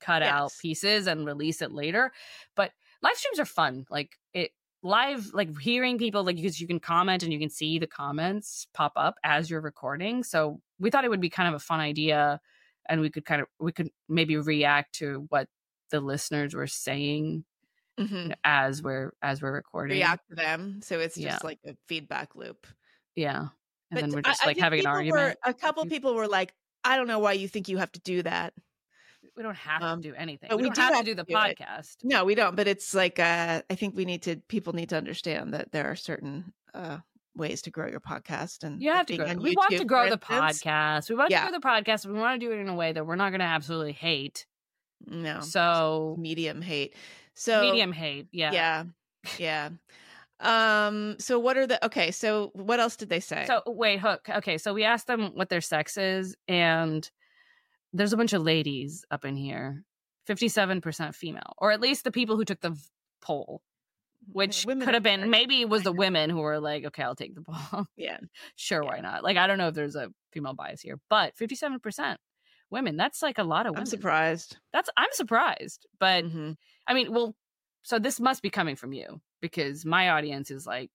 cut 0.00 0.22
out 0.22 0.52
pieces 0.62 1.06
and 1.06 1.26
release 1.26 1.60
it 1.60 1.70
later. 1.70 2.12
But 2.56 2.70
live 3.02 3.16
streams 3.16 3.38
are 3.38 3.44
fun. 3.44 3.86
Like 3.90 4.16
it 4.34 4.50
live 4.82 5.32
like 5.34 5.58
hearing 5.58 5.98
people 5.98 6.24
like 6.24 6.36
because 6.36 6.60
you 6.60 6.66
can 6.66 6.80
comment 6.80 7.22
and 7.22 7.32
you 7.32 7.38
can 7.38 7.50
see 7.50 7.78
the 7.78 7.86
comments 7.86 8.66
pop 8.72 8.92
up 8.96 9.16
as 9.22 9.50
you're 9.50 9.60
recording 9.60 10.24
so 10.24 10.58
we 10.78 10.88
thought 10.88 11.04
it 11.04 11.10
would 11.10 11.20
be 11.20 11.28
kind 11.28 11.48
of 11.48 11.54
a 11.54 11.58
fun 11.58 11.80
idea 11.80 12.40
and 12.88 13.02
we 13.02 13.10
could 13.10 13.26
kind 13.26 13.42
of 13.42 13.46
we 13.58 13.72
could 13.72 13.90
maybe 14.08 14.38
react 14.38 14.94
to 14.94 15.26
what 15.28 15.48
the 15.90 16.00
listeners 16.00 16.54
were 16.54 16.66
saying 16.66 17.44
Mhm. 17.98 18.32
as 18.42 18.82
we're 18.82 19.12
as 19.20 19.42
we're 19.42 19.52
recording 19.52 19.98
React 19.98 20.28
to 20.30 20.34
them, 20.36 20.80
so 20.82 20.98
it's 21.00 21.16
just 21.16 21.26
Yeah. 21.26 21.38
like 21.44 21.58
a 21.66 21.76
feedback 21.86 22.34
loop. 22.34 22.66
yeah 23.14 23.40
and 23.40 23.48
But 23.90 24.00
then 24.00 24.10
we're 24.12 24.22
just 24.22 24.42
I 24.42 24.46
like 24.46 24.56
think 24.56 24.64
having 24.64 24.80
an 24.80 24.86
argument 24.86 25.36
Were, 25.44 25.50
a 25.50 25.52
couple 25.52 25.84
people 25.84 26.14
were 26.14 26.28
like, 26.28 26.54
"I 26.84 26.96
don't 26.96 27.06
know 27.08 27.18
why 27.18 27.32
you 27.32 27.48
think 27.48 27.68
you 27.68 27.76
have 27.76 27.92
to 27.92 28.00
do 28.00 28.22
that." 28.22 28.54
We 29.40 29.44
don't 29.44 29.56
have 29.56 29.82
um, 29.82 30.02
to 30.02 30.10
do 30.10 30.14
anything 30.14 30.48
but 30.50 30.58
we, 30.58 30.64
we 30.64 30.68
don't 30.68 30.74
do 30.74 30.80
have, 30.82 30.94
have 30.96 31.04
to 31.06 31.10
do 31.10 31.14
the 31.14 31.24
do 31.24 31.32
it. 31.34 31.58
podcast 31.58 31.96
No, 32.04 32.26
we 32.26 32.34
don't. 32.34 32.54
But 32.56 32.68
it's 32.68 32.92
like 32.94 33.18
uh, 33.18 33.62
I 33.70 33.74
think 33.74 33.96
we 33.96 34.04
need 34.04 34.20
to. 34.24 34.36
People 34.48 34.74
need 34.74 34.90
to 34.90 34.98
understand 34.98 35.54
that 35.54 35.72
there 35.72 35.86
are 35.90 35.96
certain 35.96 36.52
uh, 36.74 36.98
ways 37.34 37.62
to 37.62 37.70
grow 37.70 37.86
your 37.88 38.00
podcast, 38.00 38.64
and 38.64 38.82
you 38.82 38.90
have 38.90 39.06
to 39.06 39.16
grow 39.16 39.32
we 39.36 39.56
want 39.56 39.70
to 39.70 39.84
grow 39.86 40.10
the 40.10 40.20
instance- 40.30 40.62
podcast 40.62 41.08
we 41.08 41.16
want 41.16 41.30
Yeah. 41.30 41.46
to 41.46 41.50
grow 41.50 41.58
the 41.58 41.66
podcast 41.66 42.04
we 42.04 42.12
want 42.12 42.38
to 42.38 42.46
do 42.46 42.52
it 42.52 42.58
in 42.58 42.68
a 42.68 42.74
way 42.74 42.92
that 42.92 43.06
we're 43.06 43.16
not 43.16 43.30
going 43.30 43.40
to 43.40 43.46
absolutely 43.46 43.92
hate 43.92 44.44
No, 45.06 45.40
so 45.40 46.16
medium 46.18 46.60
hate. 46.60 46.94
So 47.34 47.62
medium 47.62 47.92
hate 47.92 48.28
yeah 48.32 48.52
yeah, 48.52 48.84
yeah. 49.38 49.70
Um. 50.40 51.16
So 51.18 51.38
what 51.38 51.56
are 51.56 51.66
the 51.66 51.84
okay? 51.86 52.10
So 52.10 52.50
what 52.54 52.80
else 52.80 52.96
did 52.96 53.08
they 53.08 53.20
say? 53.20 53.44
So 53.46 53.62
wait, 53.66 54.00
Hook. 54.00 54.28
Okay, 54.28 54.58
so 54.58 54.72
we 54.74 54.84
asked 54.84 55.06
them 55.06 55.32
what 55.34 55.48
their 55.48 55.60
sex 55.60 55.96
is, 55.96 56.36
and 56.48 57.08
there's 57.92 58.12
a 58.12 58.16
bunch 58.16 58.32
of 58.32 58.42
ladies 58.42 59.04
up 59.10 59.24
in 59.24 59.36
here. 59.36 59.84
Fifty-seven 60.26 60.80
percent 60.80 61.14
female, 61.14 61.54
or 61.58 61.72
at 61.72 61.80
least 61.80 62.04
the 62.04 62.12
people 62.12 62.36
who 62.36 62.44
took 62.44 62.60
the 62.60 62.70
v- 62.70 62.80
poll, 63.22 63.62
which 64.30 64.64
Women 64.66 64.84
could 64.84 64.94
have 64.94 65.02
been 65.02 65.30
maybe 65.30 65.62
it 65.62 65.68
was 65.68 65.82
the 65.82 65.92
women 65.92 66.30
who 66.30 66.38
were 66.38 66.60
like, 66.60 66.84
"Okay, 66.84 67.02
I'll 67.02 67.16
take 67.16 67.34
the 67.34 67.42
poll." 67.42 67.86
yeah. 67.96 68.18
sure, 68.56 68.82
why 68.84 69.00
not? 69.00 69.24
Like, 69.24 69.36
I 69.38 69.46
don't 69.46 69.58
know 69.58 69.68
if 69.68 69.74
there's 69.74 69.96
a 69.96 70.10
female 70.32 70.54
bias 70.54 70.82
here, 70.82 71.00
but 71.08 71.36
fifty-seven 71.36 71.80
percent 71.80 72.20
women. 72.70 72.96
That's 72.96 73.22
like 73.22 73.38
a 73.38 73.42
lot 73.44 73.66
of 73.66 73.70
women. 73.72 73.80
I'm 73.82 73.86
surprised. 73.86 74.58
That's 74.72 74.90
I'm 74.96 75.08
surprised, 75.12 75.86
but 75.98 76.24
Mhm. 76.24 76.56
I 76.86 76.94
mean, 76.94 77.12
well, 77.12 77.34
so 77.82 77.98
this 77.98 78.20
must 78.20 78.42
be 78.42 78.50
coming 78.50 78.76
from 78.76 78.92
you 78.92 79.20
because 79.40 79.84
my 79.86 80.10
audience 80.10 80.50
is 80.52 80.66
like 80.66 80.90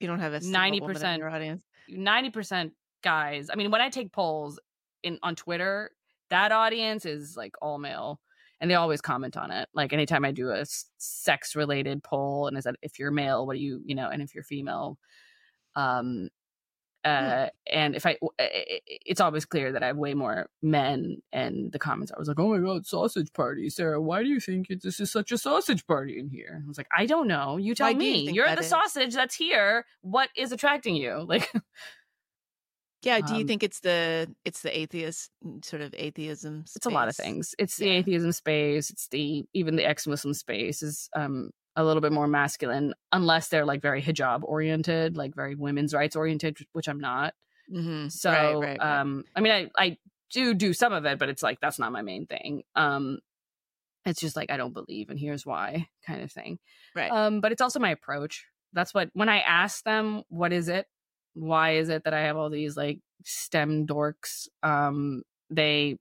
You 0.00 0.06
don't 0.06 0.20
have 0.20 0.32
a 0.32 0.40
single 0.40 0.80
woman 0.80 0.96
in 0.96 1.02
90% 1.02 1.18
your 1.18 1.28
audience. 1.28 1.62
ninety 1.88 2.30
percent 2.30 2.72
guys. 3.02 3.50
I 3.52 3.56
mean, 3.56 3.70
when 3.70 3.80
I 3.82 3.90
take 3.90 4.12
polls 4.12 4.58
in 5.04 5.18
on 5.22 5.36
Twitter, 5.36 5.92
that 6.30 6.50
audience 6.50 7.04
is 7.06 7.36
like 7.36 7.54
all 7.62 7.78
male, 7.78 8.20
and 8.60 8.68
they 8.70 8.74
always 8.74 9.00
comment 9.00 9.36
on 9.36 9.50
it. 9.52 9.68
Like 9.74 9.92
anytime 9.92 10.24
I 10.24 10.32
do 10.32 10.50
a 10.50 10.64
sex 10.98 11.54
related 11.54 12.02
poll, 12.02 12.48
and 12.48 12.58
is 12.58 12.64
that 12.64 12.76
if 12.82 12.98
you're 12.98 13.12
male, 13.12 13.46
what 13.46 13.54
do 13.56 13.62
you 13.62 13.80
you 13.84 13.94
know, 13.94 14.08
and 14.08 14.20
if 14.22 14.34
you're 14.34 14.42
female, 14.42 14.98
um, 15.76 16.30
uh, 17.04 17.48
and 17.70 17.94
if 17.94 18.06
I, 18.06 18.16
it's 18.38 19.20
always 19.20 19.44
clear 19.44 19.72
that 19.72 19.82
I 19.82 19.88
have 19.88 19.98
way 19.98 20.14
more 20.14 20.48
men. 20.62 21.18
And 21.34 21.70
the 21.70 21.78
comments, 21.78 22.10
I 22.10 22.18
was 22.18 22.28
like, 22.28 22.40
"Oh 22.40 22.48
my 22.56 22.58
god, 22.66 22.86
sausage 22.86 23.30
party, 23.34 23.68
Sarah! 23.68 24.00
Why 24.00 24.22
do 24.22 24.30
you 24.30 24.40
think 24.40 24.70
it- 24.70 24.82
this 24.82 25.00
is 25.00 25.12
such 25.12 25.30
a 25.30 25.36
sausage 25.36 25.86
party 25.86 26.18
in 26.18 26.30
here?" 26.30 26.62
I 26.64 26.66
was 26.66 26.78
like, 26.78 26.88
"I 26.96 27.04
don't 27.04 27.28
know. 27.28 27.58
You 27.58 27.74
tell 27.74 27.88
Why 27.88 27.92
do 27.92 28.04
you 28.06 28.12
me. 28.26 28.32
You're 28.32 28.54
the 28.54 28.60
is? 28.62 28.68
sausage 28.68 29.12
that's 29.12 29.34
here. 29.34 29.84
What 30.00 30.30
is 30.36 30.50
attracting 30.52 30.96
you?" 30.96 31.24
Like. 31.28 31.52
Yeah. 33.04 33.20
Do 33.20 33.34
you 33.34 33.40
Um, 33.42 33.46
think 33.46 33.62
it's 33.62 33.80
the 33.80 34.34
it's 34.44 34.62
the 34.62 34.76
atheist 34.76 35.30
sort 35.62 35.82
of 35.82 35.94
atheism? 35.96 36.64
it's 36.76 36.86
a 36.86 36.90
lot 36.90 37.08
of 37.08 37.16
things 37.16 37.54
it's 37.58 37.76
the 37.76 37.86
Yeah. 37.86 37.98
atheism 37.98 38.32
space 38.32 38.90
it's 38.90 39.08
the 39.08 39.44
even 39.54 39.76
the 39.76 39.84
ex-muslim 39.84 40.34
space 40.34 40.82
is 40.82 41.08
um 41.14 41.50
a 41.76 41.84
little 41.84 42.00
bit 42.00 42.12
more 42.12 42.28
masculine 42.28 42.94
unless 43.12 43.48
they're 43.48 43.64
like 43.64 43.82
very 43.82 44.00
hijab 44.02 44.42
oriented 44.44 45.16
like 45.16 45.34
very 45.34 45.54
women's 45.54 45.92
rights 45.92 46.14
oriented 46.16 46.56
which 46.72 46.88
i'm 46.88 47.00
not 47.00 47.34
Mhm. 47.72 48.10
so 48.12 48.30
right, 48.30 48.54
right, 48.54 48.78
right. 48.78 49.00
um 49.00 49.24
i 49.36 49.40
mean 49.40 49.52
i 49.52 49.70
i 49.84 49.96
do 50.30 50.54
do 50.54 50.72
some 50.72 50.92
of 50.92 51.04
it 51.04 51.18
but 51.18 51.28
it's 51.28 51.42
like 51.42 51.58
that's 51.60 51.78
not 51.78 51.92
my 51.92 52.02
main 52.02 52.26
thing 52.26 52.62
um 52.76 53.18
it's 54.04 54.20
just 54.20 54.36
like 54.36 54.50
i 54.50 54.56
don't 54.56 54.74
believe 54.74 55.10
and 55.10 55.18
here's 55.18 55.44
why 55.46 55.88
kind 56.06 56.22
of 56.22 56.30
thing 56.32 56.58
Right. 56.94 57.10
um 57.10 57.40
but 57.40 57.52
it's 57.52 57.62
also 57.62 57.80
my 57.80 57.90
approach 57.90 58.46
that's 58.72 58.92
what 58.94 59.10
when 59.14 59.28
i 59.28 59.40
ask 59.40 59.82
them 59.84 60.22
what 60.28 60.52
is 60.52 60.68
it 60.68 60.86
why 61.34 61.72
is 61.72 61.88
it 61.88 62.04
that 62.04 62.14
i 62.14 62.20
have 62.20 62.36
all 62.36 62.50
these 62.50 62.76
like 62.76 62.98
stem 63.24 63.86
dorks 63.86 64.48
um 64.62 65.22
they 65.50 65.96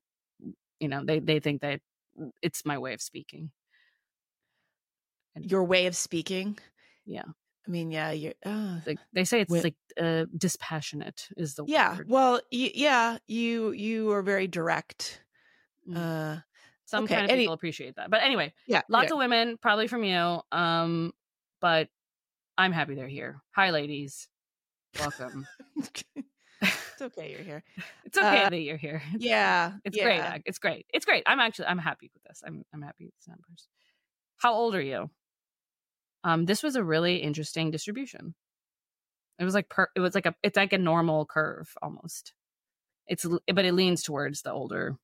you 0.80 0.88
know 0.88 1.04
they 1.04 1.20
they 1.20 1.40
think 1.40 1.62
that 1.62 1.80
it's 2.42 2.66
my 2.66 2.78
way 2.78 2.94
of 2.94 3.02
speaking 3.02 3.52
your 5.42 5.64
way 5.64 5.88
of 5.88 5.96
speaking. 5.96 6.58
Yeah. 7.06 7.24
I 7.68 7.72
mean, 7.72 7.92
yeah, 7.92 8.12
you're. 8.12 8.34
Uh, 8.46 8.80
like 8.86 9.00
they 9.14 9.24
say 9.24 9.42
it's 9.42 9.52
like 9.52 9.76
uh 10.00 10.26
dispassionate 10.38 11.28
is 11.38 11.56
the 11.56 11.64
word. 11.64 11.70
yeah. 11.72 11.98
word 11.98 12.10
Well, 12.10 12.34
y- 12.52 12.72
yeah. 12.76 13.18
You 13.26 13.72
you 13.72 14.12
are 14.12 14.22
very 14.22 14.48
direct. 14.48 15.24
Mm. 15.90 15.98
Uh, 15.98 16.42
some 16.86 17.06
okay, 17.06 17.16
kind 17.16 17.26
of 17.26 17.32
any- 17.32 17.44
people 17.44 17.54
appreciate 17.56 17.96
that 17.96 18.10
but 18.12 18.22
anyway 18.22 18.54
yeah. 18.68 18.82
lots 18.90 19.12
of 19.12 19.18
women 19.18 19.58
probably 19.60 19.88
from 19.88 20.04
you 20.04 20.40
um 20.52 21.12
but 21.62 21.88
i'm 22.58 22.72
happy 22.72 22.94
they're 22.94 23.08
here 23.08 23.42
hi 23.52 23.72
ladies 23.72 24.28
welcome 25.00 25.48
it's 26.62 27.02
okay. 27.02 27.32
You're 27.32 27.42
here. 27.44 27.64
it's 28.06 28.18
okay 28.18 28.44
Uh, 28.44 28.50
that 28.50 28.60
you're 28.62 28.78
here 28.78 29.02
It's- 29.16 29.22
Yeah. 29.22 29.74
it's 29.84 29.98
yeah. 29.98 30.04
great 30.04 30.20
Ag. 30.20 30.42
it's 30.46 30.60
great 30.60 30.86
it's 30.94 31.06
great 31.06 31.24
i'm 31.26 31.40
actually 31.40 31.66
i'm 31.68 31.78
happy 31.80 32.10
with 32.14 32.24
this 32.24 32.42
i'm 32.46 32.64
i'm 32.74 32.82
happy 32.82 33.06
with 33.06 33.14
these 33.16 33.28
numbers 33.28 33.68
how 34.38 34.54
old 34.54 34.76
are 34.76 34.82
you 34.82 35.10
um 36.24 36.46
this 36.46 36.64
was 36.64 36.76
a 36.76 36.84
really 36.84 37.18
interesting 37.18 37.72
distribution 37.72 38.36
it 39.40 39.44
was 39.46 39.54
like 39.54 39.68
per 39.70 39.88
it 39.96 40.00
was 40.00 40.16
like 40.16 40.26
a 40.26 40.36
it's 40.44 40.56
like 40.58 40.74
a 40.74 40.78
normal 40.78 41.26
curve 41.26 41.70
almost 41.82 42.34
it's 43.08 43.26
but 43.54 43.66
it 43.66 43.74
leans 43.74 44.04
towards 44.04 44.42
the 44.44 44.52
older 44.52 44.96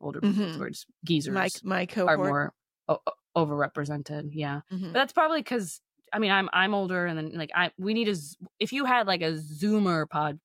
older 0.00 0.20
Mhm. 0.20 0.56
towards 0.58 0.84
geezers 1.04 1.32
My 1.34 1.48
my 1.62 1.86
cohort 1.86 2.10
are 2.10 2.18
more 2.18 2.54
o- 2.88 3.00
overrepresented 3.36 4.30
yeah 4.32 4.60
Mhm. 4.72 4.88
but 4.88 4.92
that's 4.92 5.12
probably 5.14 5.40
because 5.40 5.80
I 6.12 6.18
mean 6.18 6.30
I'm 6.30 6.48
I'm 6.52 6.74
older 6.74 7.06
and 7.06 7.16
then 7.18 7.32
like 7.34 7.50
I 7.54 7.70
we 7.78 7.94
need 7.94 8.08
a 8.08 8.16
if 8.60 8.72
you 8.72 8.84
had 8.84 9.06
like 9.06 9.22
a 9.22 9.32
Zoomer 9.32 10.08
pod 10.08 10.38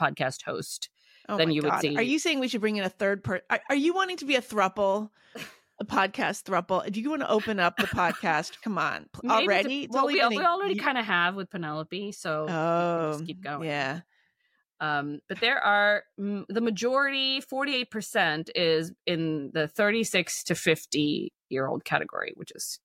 podcast 0.00 0.42
host 0.42 0.88
Oh 1.28 1.36
then 1.36 1.50
you 1.50 1.62
would 1.62 1.70
God. 1.72 1.80
see- 1.80 1.96
Are 1.96 2.02
you 2.02 2.18
saying 2.20 2.38
we 2.38 2.46
should 2.48 2.60
bring 2.60 2.76
in 2.76 2.84
a 2.84 2.88
third 2.88 3.24
person? 3.24 3.44
Are, 3.50 3.60
are 3.68 3.74
you 3.76 3.92
wanting 3.94 4.16
to 4.18 4.24
be 4.26 4.36
a 4.36 4.40
thruple, 4.40 5.10
a 5.80 5.84
podcast 5.84 6.44
thruple? 6.44 6.88
Do 6.92 7.00
you 7.00 7.10
want 7.10 7.22
to 7.22 7.28
open 7.30 7.58
up 7.58 7.76
the 7.78 7.88
podcast? 7.88 8.60
Come 8.62 8.78
on, 8.78 9.06
Maybe 9.24 9.32
already? 9.34 9.82
It's 9.84 9.92
well 9.94 10.06
we, 10.06 10.14
we 10.28 10.38
already 10.44 10.74
ye- 10.74 10.80
kind 10.80 10.96
of 10.98 11.04
have 11.04 11.34
with 11.34 11.50
Penelope 11.50 12.12
so 12.12 12.46
Oh, 12.48 13.12
just 13.14 13.26
keep 13.26 13.42
going 13.42 13.64
Yeah. 13.68 14.00
um 14.80 15.18
but 15.28 15.40
there 15.40 15.58
are 15.58 16.04
mm, 16.20 16.44
the 16.48 16.60
majority 16.60 17.40
48% 17.40 18.50
is 18.54 18.92
in 19.06 19.50
the 19.52 19.66
36 19.66 20.44
to 20.44 20.54
50 20.54 21.32
year 21.48 21.66
old 21.66 21.84
category 21.84 22.32
which 22.36 22.52
is 22.54 22.78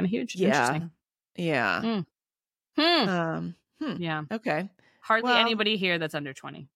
kind 0.00 0.06
of 0.06 0.10
huge 0.10 0.34
Yeah. 0.36 0.46
Interesting. 0.74 0.90
Yeah. 1.36 2.02
hmm. 2.76 3.08
Um. 3.08 3.54
hmm, 3.80 4.02
yeah 4.02 4.22
Okay. 4.32 4.68
hardly 5.00 5.30
Well- 5.30 5.38
anybody 5.40 5.76
here 5.76 5.98
that's 5.98 6.14
under 6.14 6.32
20 6.32 6.68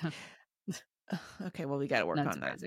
Okay. 1.46 1.66
Well, 1.66 1.78
we 1.78 1.86
got 1.86 1.98
to 2.00 2.06
work 2.06 2.16
not 2.16 2.28
on 2.28 2.40
that. 2.40 2.60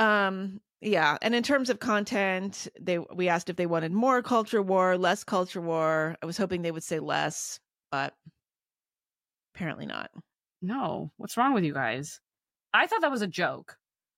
Um. 0.00 0.60
Yeah. 0.82 1.16
And 1.22 1.34
in 1.34 1.42
terms 1.42 1.70
of 1.70 1.80
content, 1.80 2.68
they 2.78 2.98
we 2.98 3.28
asked 3.28 3.48
if 3.48 3.56
they 3.56 3.64
wanted 3.66 3.92
more 3.92 4.20
culture 4.22 4.60
war, 4.60 4.98
less 4.98 5.24
culture 5.24 5.60
war. 5.60 6.16
I 6.22 6.26
was 6.26 6.36
hoping 6.36 6.60
they 6.62 6.70
would 6.70 6.82
say 6.84 6.98
less, 7.00 7.60
but 7.90 8.14
apparently 9.54 9.86
not. 9.86 10.10
No, 10.60 11.10
what's 11.16 11.36
wrong 11.38 11.54
with 11.54 11.64
you 11.64 11.72
guys? 11.72 12.20
I 12.74 12.86
thought 12.86 13.00
that 13.00 13.10
was 13.10 13.22
a 13.22 13.26
joke. 13.26 13.76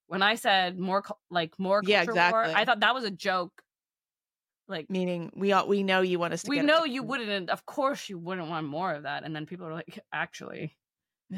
When 0.09 0.21
I 0.21 0.35
said 0.35 0.79
more, 0.79 1.03
like 1.31 1.59
more 1.59 1.81
culture 1.81 1.91
Yeah, 1.93 2.05
war, 2.31 2.43
exactly. 2.43 2.55
I 2.55 2.65
thought 2.65 2.81
that 2.81 2.95
was 2.95 3.05
a 3.05 3.11
joke. 3.11 3.63
Like 4.67 4.89
Meaning, 4.89 5.31
we 5.35 5.53
all 5.53 5.69
we 5.69 5.83
know 5.83 6.01
you 6.01 6.19
want 6.19 6.33
us 6.33 6.43
to. 6.43 6.49
we 6.51 6.61
know 6.63 6.85
you 6.85 7.03
wouldn't. 7.03 7.51
Of 7.51 7.67
course, 7.67 8.09
you 8.09 8.19
wouldn't 8.19 8.49
want 8.49 8.67
more 8.67 8.93
of 8.95 9.03
that. 9.03 9.23
And 9.25 9.37
then 9.37 9.45
people 9.47 9.67
are 9.67 9.73
like, 9.75 9.99
actually, 10.13 10.75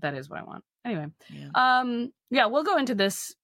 that 0.00 0.14
is 0.14 0.28
what 0.28 0.40
I 0.40 0.42
want. 0.44 0.64
Anyway, 0.84 1.06
yeah. 1.30 1.50
um, 1.54 2.12
yeah, 2.30 2.46
we'll 2.46 2.64
go 2.64 2.76
into 2.78 2.94
this 2.94 3.34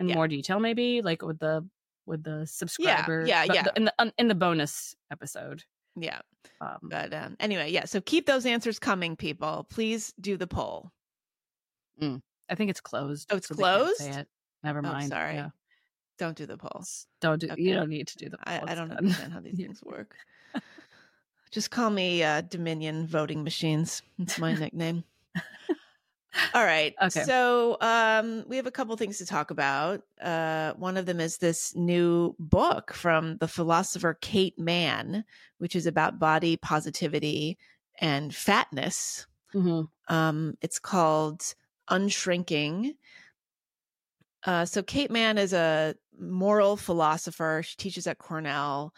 in 0.00 0.08
Yeah. 0.08 0.14
more 0.16 0.28
detail, 0.28 0.60
maybe 0.60 1.00
like 1.02 1.22
with 1.22 1.38
the 1.38 1.66
with 2.06 2.22
the 2.22 2.46
subscriber, 2.46 3.24
yeah, 3.26 3.46
the- 3.46 3.54
yeah. 3.54 3.62
the- 3.62 3.72
in 3.76 3.84
the 3.86 4.12
in 4.18 4.28
the 4.28 4.34
bonus 4.34 4.94
episode. 5.10 5.62
Yeah. 5.96 6.20
Um, 6.60 6.78
But 6.82 7.14
um, 7.14 7.36
anyway, 7.40 7.70
yeah. 7.70 7.84
So 7.86 8.00
keep 8.00 8.26
those 8.26 8.44
answers 8.44 8.78
coming, 8.78 9.16
people. 9.16 9.66
Please 9.70 10.12
do 10.20 10.36
the 10.36 10.46
poll. 10.46 10.90
Mm, 12.02 12.20
I 12.50 12.54
think 12.56 12.68
it's 12.70 12.80
closed. 12.80 13.30
Oh, 13.32 13.36
it's 13.36 13.48
so 13.48 13.54
they 13.54 13.62
can't 13.62 13.96
say 13.96 14.04
closed? 14.04 14.18
it. 14.20 14.28
Never 14.64 14.80
Oh, 14.80 14.82
mind. 14.82 15.08
sorry. 15.08 15.34
Yeah. 15.34 15.50
Don't 16.18 16.36
do 16.36 16.46
the 16.46 16.56
poll. 16.56 16.84
Don't 17.20 17.40
do. 17.40 17.48
Okay. 17.50 17.62
You 17.62 17.74
don't 17.74 17.88
need 17.88 18.06
to 18.08 18.16
do 18.18 18.28
the. 18.28 18.38
I, 18.44 18.60
I 18.66 18.74
don't 18.74 18.88
done. 18.88 18.98
understand 18.98 19.32
how 19.32 19.40
these 19.40 19.56
things 19.58 19.82
work. 19.82 20.14
Just 21.50 21.70
call 21.70 21.90
me 21.90 22.22
uh, 22.22 22.40
Dominion 22.42 23.06
voting 23.06 23.44
machines. 23.44 24.02
It's 24.18 24.38
my 24.38 24.54
nickname. 24.54 25.04
All 26.52 26.64
right. 26.64 26.94
Okay. 27.02 27.22
So 27.22 27.76
um, 27.80 28.44
we 28.48 28.56
have 28.56 28.66
a 28.66 28.70
couple 28.72 28.96
things 28.96 29.18
to 29.18 29.26
talk 29.26 29.50
about. 29.52 30.02
Uh, 30.20 30.72
one 30.74 30.96
of 30.96 31.06
them 31.06 31.20
is 31.20 31.38
this 31.38 31.74
new 31.76 32.34
book 32.40 32.92
from 32.92 33.36
the 33.36 33.46
philosopher 33.46 34.18
Kate 34.20 34.58
Manne, 34.58 35.24
which 35.58 35.76
is 35.76 35.86
about 35.86 36.18
body 36.18 36.56
positivity 36.56 37.56
and 38.00 38.34
fatness. 38.34 39.26
Mhm. 39.54 39.88
Um, 40.08 40.54
it's 40.60 40.80
called 40.80 41.54
Unshrinking. 41.88 42.96
Uh, 44.44 44.64
so 44.64 44.82
Kate 44.82 45.10
Manne 45.10 45.38
is 45.38 45.52
a 45.52 45.94
moral 46.18 46.76
philosopher. 46.76 47.62
She 47.64 47.76
teaches 47.76 48.06
at 48.06 48.18
Cornell. 48.18 48.94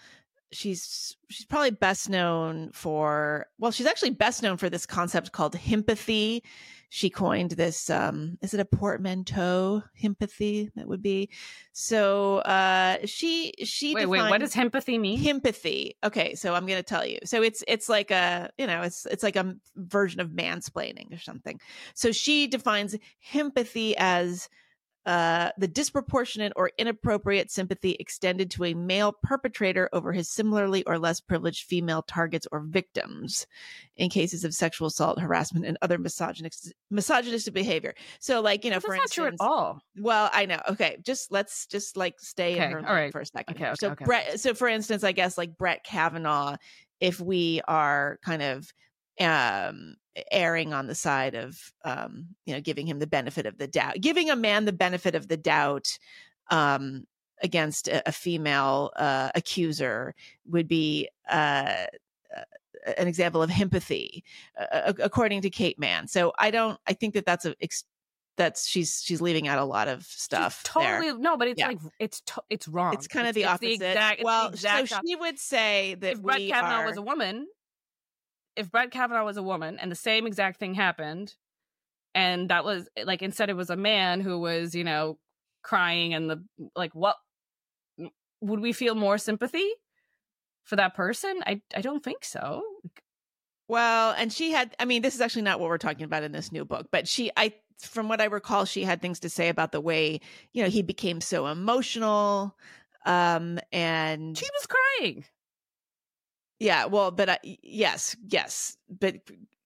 She's 0.52 1.16
she's 1.28 1.44
probably 1.44 1.72
best 1.72 2.08
known 2.08 2.70
for 2.72 3.46
well, 3.58 3.72
she's 3.72 3.86
actually 3.86 4.10
best 4.10 4.42
known 4.42 4.56
for 4.56 4.70
this 4.70 4.86
concept 4.86 5.32
called 5.32 5.54
himpathy. 5.54 6.42
She 6.88 7.10
coined 7.10 7.52
this. 7.52 7.90
Um, 7.90 8.38
is 8.42 8.54
it 8.54 8.60
a 8.60 8.64
portmanteau? 8.64 9.82
Himpathy 9.92 10.70
that 10.76 10.86
would 10.86 11.02
be. 11.02 11.30
So 11.72 12.38
uh, 12.38 12.98
she 13.06 13.54
she 13.64 13.92
Wait, 13.92 14.06
wait. 14.06 14.30
What 14.30 14.40
does 14.40 14.54
himpathy 14.54 14.98
mean? 14.98 15.18
Himpathy. 15.18 15.96
Okay, 16.04 16.36
so 16.36 16.54
I'm 16.54 16.64
going 16.64 16.78
to 16.78 16.84
tell 16.84 17.04
you. 17.04 17.18
So 17.24 17.42
it's 17.42 17.64
it's 17.66 17.88
like 17.88 18.12
a 18.12 18.50
you 18.56 18.68
know 18.68 18.82
it's 18.82 19.04
it's 19.06 19.24
like 19.24 19.36
a 19.36 19.56
version 19.74 20.20
of 20.20 20.30
mansplaining 20.30 21.12
or 21.12 21.18
something. 21.18 21.60
So 21.94 22.12
she 22.12 22.46
defines 22.46 22.96
himpathy 23.18 23.96
as 23.98 24.48
uh, 25.06 25.50
the 25.56 25.68
disproportionate 25.68 26.52
or 26.56 26.72
inappropriate 26.78 27.50
sympathy 27.50 27.92
extended 28.00 28.50
to 28.50 28.64
a 28.64 28.74
male 28.74 29.14
perpetrator 29.22 29.88
over 29.92 30.12
his 30.12 30.28
similarly 30.28 30.82
or 30.84 30.98
less 30.98 31.20
privileged 31.20 31.64
female 31.66 32.02
targets 32.02 32.46
or 32.50 32.60
victims 32.60 33.46
in 33.96 34.10
cases 34.10 34.42
of 34.44 34.52
sexual 34.52 34.88
assault, 34.88 35.20
harassment, 35.20 35.64
and 35.64 35.78
other 35.80 35.96
misogynistic, 35.96 36.74
misogynistic 36.90 37.54
behavior. 37.54 37.94
So, 38.18 38.40
like, 38.40 38.64
you 38.64 38.70
know, 38.70 38.76
That's 38.76 38.84
for 38.86 38.94
not 38.96 39.02
instance, 39.02 39.14
true 39.14 39.26
at 39.26 39.34
all. 39.40 39.80
well, 39.96 40.28
I 40.32 40.44
know. 40.46 40.60
Okay, 40.70 40.98
just 41.04 41.30
let's 41.30 41.66
just 41.66 41.96
like 41.96 42.18
stay 42.18 42.54
Okay, 42.56 42.64
in 42.64 42.72
her 42.72 42.78
all 42.88 42.94
right. 42.94 43.12
for 43.12 43.20
a 43.20 43.26
second. 43.26 43.54
Okay, 43.56 43.66
okay, 43.66 43.74
so 43.78 43.90
okay. 43.92 44.04
Brett. 44.04 44.40
So 44.40 44.54
for 44.54 44.66
instance, 44.66 45.04
I 45.04 45.12
guess 45.12 45.38
like 45.38 45.56
Brett 45.56 45.84
Kavanaugh, 45.84 46.56
if 47.00 47.20
we 47.20 47.60
are 47.68 48.18
kind 48.24 48.42
of 48.42 48.72
um 49.20 49.94
erring 50.30 50.72
on 50.72 50.86
the 50.86 50.94
side 50.94 51.34
of 51.34 51.72
um 51.84 52.26
you 52.46 52.54
know 52.54 52.60
giving 52.60 52.86
him 52.86 52.98
the 52.98 53.06
benefit 53.06 53.46
of 53.46 53.58
the 53.58 53.66
doubt, 53.68 54.00
giving 54.00 54.30
a 54.30 54.36
man 54.36 54.64
the 54.64 54.72
benefit 54.72 55.14
of 55.14 55.28
the 55.28 55.36
doubt 55.36 55.98
um 56.50 57.06
against 57.42 57.86
a, 57.88 58.08
a 58.08 58.12
female 58.12 58.90
uh 58.96 59.30
accuser 59.34 60.14
would 60.48 60.66
be 60.68 61.08
uh 61.30 61.84
uh, 62.36 62.92
an 62.96 63.08
example 63.08 63.42
of 63.42 63.50
himpathy 63.50 64.22
uh, 64.58 64.92
according 65.02 65.40
to 65.42 65.50
Kate 65.50 65.78
Manne. 65.78 66.06
So 66.08 66.32
I 66.38 66.50
don't 66.50 66.78
I 66.86 66.92
think 66.92 67.14
that 67.14 67.26
that's 67.26 67.44
a 67.44 67.54
ex- 67.60 67.84
that's 68.36 68.66
she's 68.66 69.02
she's 69.02 69.20
leaving 69.22 69.48
out 69.48 69.58
a 69.58 69.64
lot 69.64 69.88
of 69.88 70.02
She's 70.04 70.20
stuff 70.22 70.62
there. 70.74 70.98
totally 71.00 71.18
no, 71.20 71.36
but 71.38 71.48
it's 71.48 71.58
Yeah. 71.58 71.68
like 71.68 71.78
it's 71.98 72.20
to, 72.22 72.42
it's 72.50 72.68
wrong. 72.68 72.92
It's 72.92 73.08
kind 73.08 73.26
of 73.26 73.34
the 73.34 73.42
it's 73.42 73.50
opposite. 73.50 73.72
exact, 73.72 74.12
it's 74.12 74.20
the 74.20 74.24
well, 74.26 74.48
exact 74.48 74.88
so 74.90 74.98
she 75.06 75.16
would 75.16 75.38
say 75.38 75.94
that 76.00 76.12
if 76.12 76.22
Brett 76.22 76.40
Kavanaugh 76.40 76.82
are, 76.82 76.86
was 76.86 76.96
a 76.98 77.02
woman, 77.02 77.46
if 78.56 78.70
Brett 78.70 78.90
Kavanaugh 78.90 79.24
was 79.24 79.36
a 79.36 79.42
woman 79.42 79.78
and 79.78 79.90
the 79.90 79.96
same 79.96 80.26
exact 80.26 80.58
thing 80.58 80.74
happened, 80.74 81.34
and 82.14 82.48
that 82.50 82.64
was 82.64 82.88
like 83.04 83.22
instead 83.22 83.50
it 83.50 83.56
was 83.56 83.70
a 83.70 83.76
man 83.76 84.20
who 84.20 84.38
was 84.38 84.74
you 84.74 84.84
know 84.84 85.18
crying 85.62 86.14
and 86.14 86.30
the 86.30 86.44
like 86.74 86.94
what 86.94 87.16
would 88.40 88.60
we 88.60 88.72
feel 88.72 88.94
more 88.94 89.18
sympathy 89.18 89.68
for 90.64 90.76
that 90.76 90.94
person? 90.94 91.40
I 91.46 91.60
I 91.74 91.80
don't 91.80 92.02
think 92.02 92.24
so. 92.24 92.62
well, 93.68 94.14
and 94.16 94.32
she 94.32 94.52
had. 94.52 94.74
I 94.78 94.84
mean, 94.84 95.02
this 95.02 95.14
is 95.14 95.20
actually 95.20 95.42
not 95.42 95.60
what 95.60 95.68
we're 95.68 95.78
talking 95.78 96.04
about 96.04 96.22
in 96.22 96.32
this 96.32 96.52
new 96.52 96.64
book, 96.64 96.88
but 96.90 97.08
she, 97.08 97.30
I, 97.36 97.54
from 97.80 98.08
what 98.08 98.20
I 98.20 98.26
recall, 98.26 98.64
she 98.64 98.84
had 98.84 99.02
things 99.02 99.20
to 99.20 99.28
say 99.28 99.48
about 99.48 99.72
the 99.72 99.80
way 99.80 100.20
you 100.52 100.62
know 100.62 100.68
he 100.68 100.82
became 100.82 101.20
so 101.20 101.46
emotional, 101.46 102.56
um, 103.04 103.58
and 103.72 104.36
She 104.36 104.46
was 104.52 104.66
crying. 104.66 105.24
Yeah, 106.58 106.86
well, 106.86 107.10
but 107.10 107.28
I, 107.28 107.38
yes, 107.62 108.16
yes, 108.28 108.76
but 108.88 109.16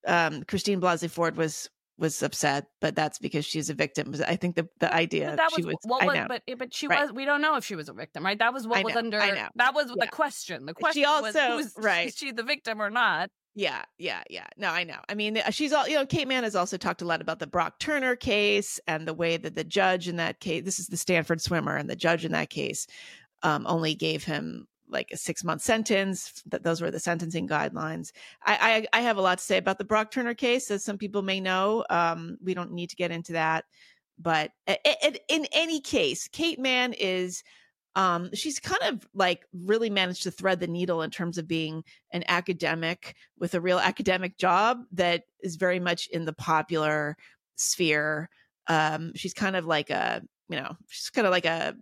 um, 0.06 0.42
Christine 0.44 0.80
Blasey 0.80 1.08
Ford 1.10 1.36
was 1.36 1.68
was 1.98 2.22
upset, 2.22 2.66
but 2.80 2.96
that's 2.96 3.18
because 3.18 3.44
she's 3.44 3.68
a 3.68 3.74
victim. 3.74 4.14
I 4.26 4.34
think 4.36 4.56
the 4.56 4.66
the 4.80 4.92
idea 4.92 5.28
But 5.30 5.36
that 5.36 5.50
she 5.54 5.62
was, 5.64 5.74
was. 5.74 5.78
what 5.84 6.02
I 6.02 6.06
was 6.06 6.14
know. 6.16 6.26
but 6.28 6.42
but 6.58 6.74
she 6.74 6.86
Right. 6.88 7.02
was 7.02 7.12
we 7.12 7.24
don't 7.26 7.42
know 7.42 7.56
if 7.56 7.64
she 7.64 7.76
was 7.76 7.88
a 7.88 7.92
victim, 7.92 8.24
right? 8.24 8.38
That 8.38 8.52
was 8.54 8.66
what 8.66 8.82
was 8.82 8.96
under 8.96 9.20
I 9.20 9.30
know. 9.32 9.48
that 9.56 9.74
was 9.74 9.88
Yeah. 9.90 10.06
the 10.06 10.10
question. 10.10 10.64
The 10.66 10.72
She 10.72 10.82
question 10.82 11.02
was 11.02 11.36
also- 11.36 11.58
who's 11.58 11.74
right. 11.78 12.08
is 12.08 12.16
she 12.16 12.32
the 12.32 12.42
victim 12.42 12.80
or 12.80 12.88
not? 12.90 13.28
Yeah, 13.54 13.82
yeah, 13.98 14.22
yeah. 14.30 14.46
No, 14.56 14.68
I 14.70 14.84
know. 14.84 14.98
I 15.08 15.14
mean, 15.14 15.36
uh, 15.36 15.50
she's 15.50 15.72
all, 15.72 15.86
you 15.88 15.96
know, 15.96 16.06
Kate 16.06 16.26
Manne 16.26 16.44
has 16.44 16.54
also 16.56 16.76
talked 16.76 17.02
a 17.02 17.04
lot 17.04 17.20
about 17.20 17.40
the 17.40 17.48
Brock 17.48 17.80
Turner 17.80 18.14
case 18.16 18.78
and 18.86 19.06
the 19.08 19.12
way 19.12 19.36
that 19.36 19.54
the 19.56 19.64
judge 19.64 20.06
in 20.08 20.16
that 20.16 20.38
case, 20.40 20.64
this 20.64 20.78
is 20.78 20.86
the 20.86 20.96
Stanford 20.96 21.40
swimmer, 21.42 21.76
and 21.76 21.90
the 21.90 21.96
judge 21.96 22.24
in 22.24 22.30
that 22.32 22.48
case 22.48 22.86
um, 23.42 23.66
only 23.66 23.94
gave 23.94 24.22
him 24.24 24.68
like 24.90 25.10
a 25.12 25.16
six 25.16 25.44
month 25.44 25.62
sentence. 25.62 26.42
That 26.46 26.62
those 26.62 26.80
were 26.80 26.90
the 26.90 27.00
sentencing 27.00 27.48
guidelines. 27.48 28.12
I, 28.44 28.86
I, 28.92 28.98
I 28.98 29.00
have 29.02 29.16
a 29.16 29.22
lot 29.22 29.38
to 29.38 29.44
say 29.44 29.56
about 29.56 29.78
the 29.78 29.84
Brock 29.84 30.10
Turner 30.10 30.34
case, 30.34 30.70
as 30.70 30.84
some 30.84 30.98
people 30.98 31.22
may 31.22 31.40
know. 31.40 31.84
Um, 31.90 32.38
we 32.42 32.54
don't 32.54 32.72
need 32.72 32.90
to 32.90 32.96
get 32.96 33.10
into 33.10 33.32
that. 33.32 33.64
But 34.18 34.52
a- 34.68 34.78
a- 34.86 35.20
in 35.34 35.46
any 35.52 35.80
case, 35.80 36.28
Kate 36.28 36.58
Manne 36.58 36.92
is 36.92 37.42
um 37.96 38.30
she's 38.34 38.60
kind 38.60 38.82
of 38.84 39.06
like 39.14 39.44
really 39.52 39.90
managed 39.90 40.22
to 40.22 40.30
thread 40.30 40.60
the 40.60 40.66
needle 40.66 41.02
in 41.02 41.10
terms 41.10 41.38
of 41.38 41.48
being 41.48 41.82
an 42.12 42.22
academic 42.28 43.16
with 43.38 43.54
a 43.54 43.60
real 43.60 43.78
academic 43.78 44.38
job 44.38 44.84
that 44.92 45.24
is 45.42 45.56
very 45.56 45.80
much 45.80 46.06
in 46.08 46.24
the 46.24 46.32
popular 46.32 47.16
sphere 47.56 48.30
um 48.68 49.12
she's 49.16 49.34
kind 49.34 49.56
of 49.56 49.66
like 49.66 49.90
a 49.90 50.22
you 50.48 50.56
know 50.56 50.76
she's 50.88 51.10
kind 51.10 51.26
of 51.26 51.32
like 51.32 51.46
a 51.46 51.74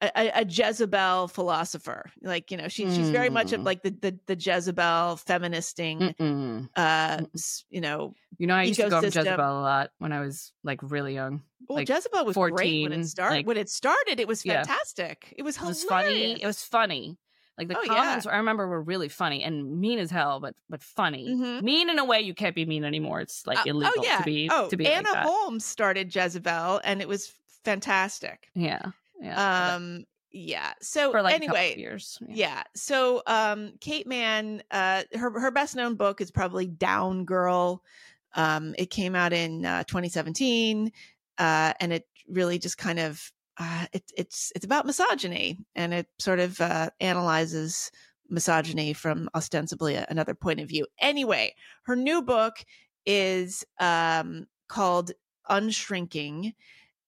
a, 0.00 0.10
a, 0.16 0.40
a 0.42 0.44
Jezebel 0.46 1.28
philosopher, 1.28 2.10
like 2.22 2.50
you 2.50 2.56
know, 2.56 2.68
she, 2.68 2.84
she's 2.94 3.10
very 3.10 3.30
much 3.30 3.52
of 3.52 3.60
Mm. 3.60 3.64
like 3.64 3.82
the 3.82 3.90
the, 3.90 4.18
the 4.26 4.34
Jezebel 4.36 5.16
feministing, 5.16 5.98
Mm-mm. 6.18 6.68
uh, 6.76 7.18
Mm. 7.18 7.64
you 7.70 7.80
know. 7.80 8.14
You 8.38 8.46
know, 8.46 8.54
I 8.54 8.64
used 8.64 8.80
to 8.80 8.88
go 8.90 9.00
to. 9.00 9.06
Jezebel 9.06 9.40
a 9.40 9.60
lot 9.62 9.90
when 9.98 10.12
I 10.12 10.20
was 10.20 10.52
like 10.62 10.80
really 10.82 11.14
young. 11.14 11.42
Well, 11.68 11.76
Like, 11.76 11.88
Jezebel 11.88 12.24
was 12.26 12.36
great 12.36 12.82
when 12.88 12.92
it 13.00 13.06
started. 13.06 13.34
like- 13.36 13.46
when 13.46 13.56
it 13.56 13.68
started, 13.70 14.20
it 14.20 14.28
was 14.28 14.44
Yeah. 14.44 14.62
fantastic. 14.62 15.32
It 15.36 15.42
was 15.42 15.56
It 15.56 15.62
was 15.64 15.84
funny. 15.84 16.40
It 16.42 16.46
was 16.46 16.62
funny. 16.62 17.18
Like 17.58 17.68
the 17.68 17.78
Oh, 17.78 17.82
yeah. 17.82 17.94
comments, 17.94 18.26
I 18.26 18.36
remember, 18.36 18.68
were 18.68 18.82
really 18.82 19.08
funny 19.08 19.42
and 19.42 19.80
mean 19.80 19.98
as 19.98 20.10
hell, 20.10 20.40
but 20.40 20.54
but 20.68 20.82
funny. 20.82 21.26
Mhm. 21.30 21.62
Mean 21.62 21.88
in 21.88 21.98
a 21.98 22.04
way 22.04 22.20
you 22.20 22.34
can't 22.34 22.54
be 22.54 22.66
mean 22.66 22.84
anymore. 22.84 23.20
It's 23.22 23.46
like 23.46 23.58
Uh, 23.60 23.62
illegal 23.70 23.94
oh 23.96 24.02
yeah. 24.04 24.18
to 24.18 24.24
be 24.24 24.48
oh, 24.52 24.68
to 24.68 24.76
be 24.76 24.86
Anna 24.86 25.08
like 25.08 25.14
that. 25.14 25.26
Holmes 25.26 25.64
started 25.64 26.14
Jezebel, 26.14 26.82
and 26.84 27.00
it 27.00 27.08
was 27.08 27.32
fantastic. 27.64 28.50
Yeah, 28.54 28.82
yeah. 29.20 29.74
Um, 29.74 30.04
yeah. 30.30 30.72
So 30.82 31.10
like 31.10 31.34
anyway, 31.34 31.76
years. 31.78 32.18
yeah. 32.28 32.62
So 32.74 33.22
um, 33.26 33.72
Kate 33.80 34.06
Manne, 34.06 34.62
uh, 34.70 35.04
her 35.14 35.40
her 35.40 35.50
best 35.50 35.76
known 35.76 35.94
book 35.94 36.20
is 36.20 36.30
probably 36.30 36.66
Down 36.66 37.24
Girl. 37.24 37.82
Um, 38.34 38.74
it 38.76 38.90
came 38.90 39.14
out 39.14 39.32
in 39.32 39.64
uh, 39.64 39.84
2017, 39.84 40.92
uh, 41.38 41.72
and 41.80 41.92
it 41.92 42.06
really 42.28 42.58
just 42.58 42.76
kind 42.76 42.98
of 42.98 43.32
uh, 43.58 43.86
it, 43.92 44.02
it's 44.16 44.52
it's 44.54 44.64
about 44.64 44.84
misogyny, 44.84 45.58
and 45.74 45.94
it 45.94 46.06
sort 46.18 46.40
of 46.40 46.60
uh, 46.60 46.90
analyzes 47.00 47.90
misogyny 48.28 48.92
from 48.92 49.30
ostensibly 49.34 49.94
a- 49.94 50.06
another 50.10 50.34
point 50.34 50.60
of 50.60 50.68
view. 50.68 50.86
Anyway, 51.00 51.54
her 51.84 51.96
new 51.96 52.20
book 52.20 52.64
is 53.06 53.64
um, 53.80 54.46
called 54.68 55.12
Unshrinking, 55.48 56.52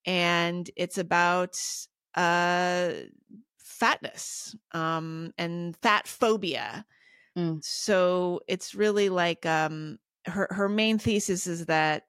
and 0.05 0.69
it's 0.75 0.97
about 0.97 1.59
uh, 2.15 2.91
fatness 3.57 4.55
um, 4.73 5.33
and 5.37 5.75
fat 5.77 6.07
phobia. 6.07 6.85
Mm. 7.37 7.63
So 7.63 8.41
it's 8.47 8.75
really 8.75 9.09
like 9.09 9.45
um, 9.45 9.99
her 10.25 10.47
her 10.51 10.69
main 10.69 10.97
thesis 10.97 11.47
is 11.47 11.65
that 11.67 12.03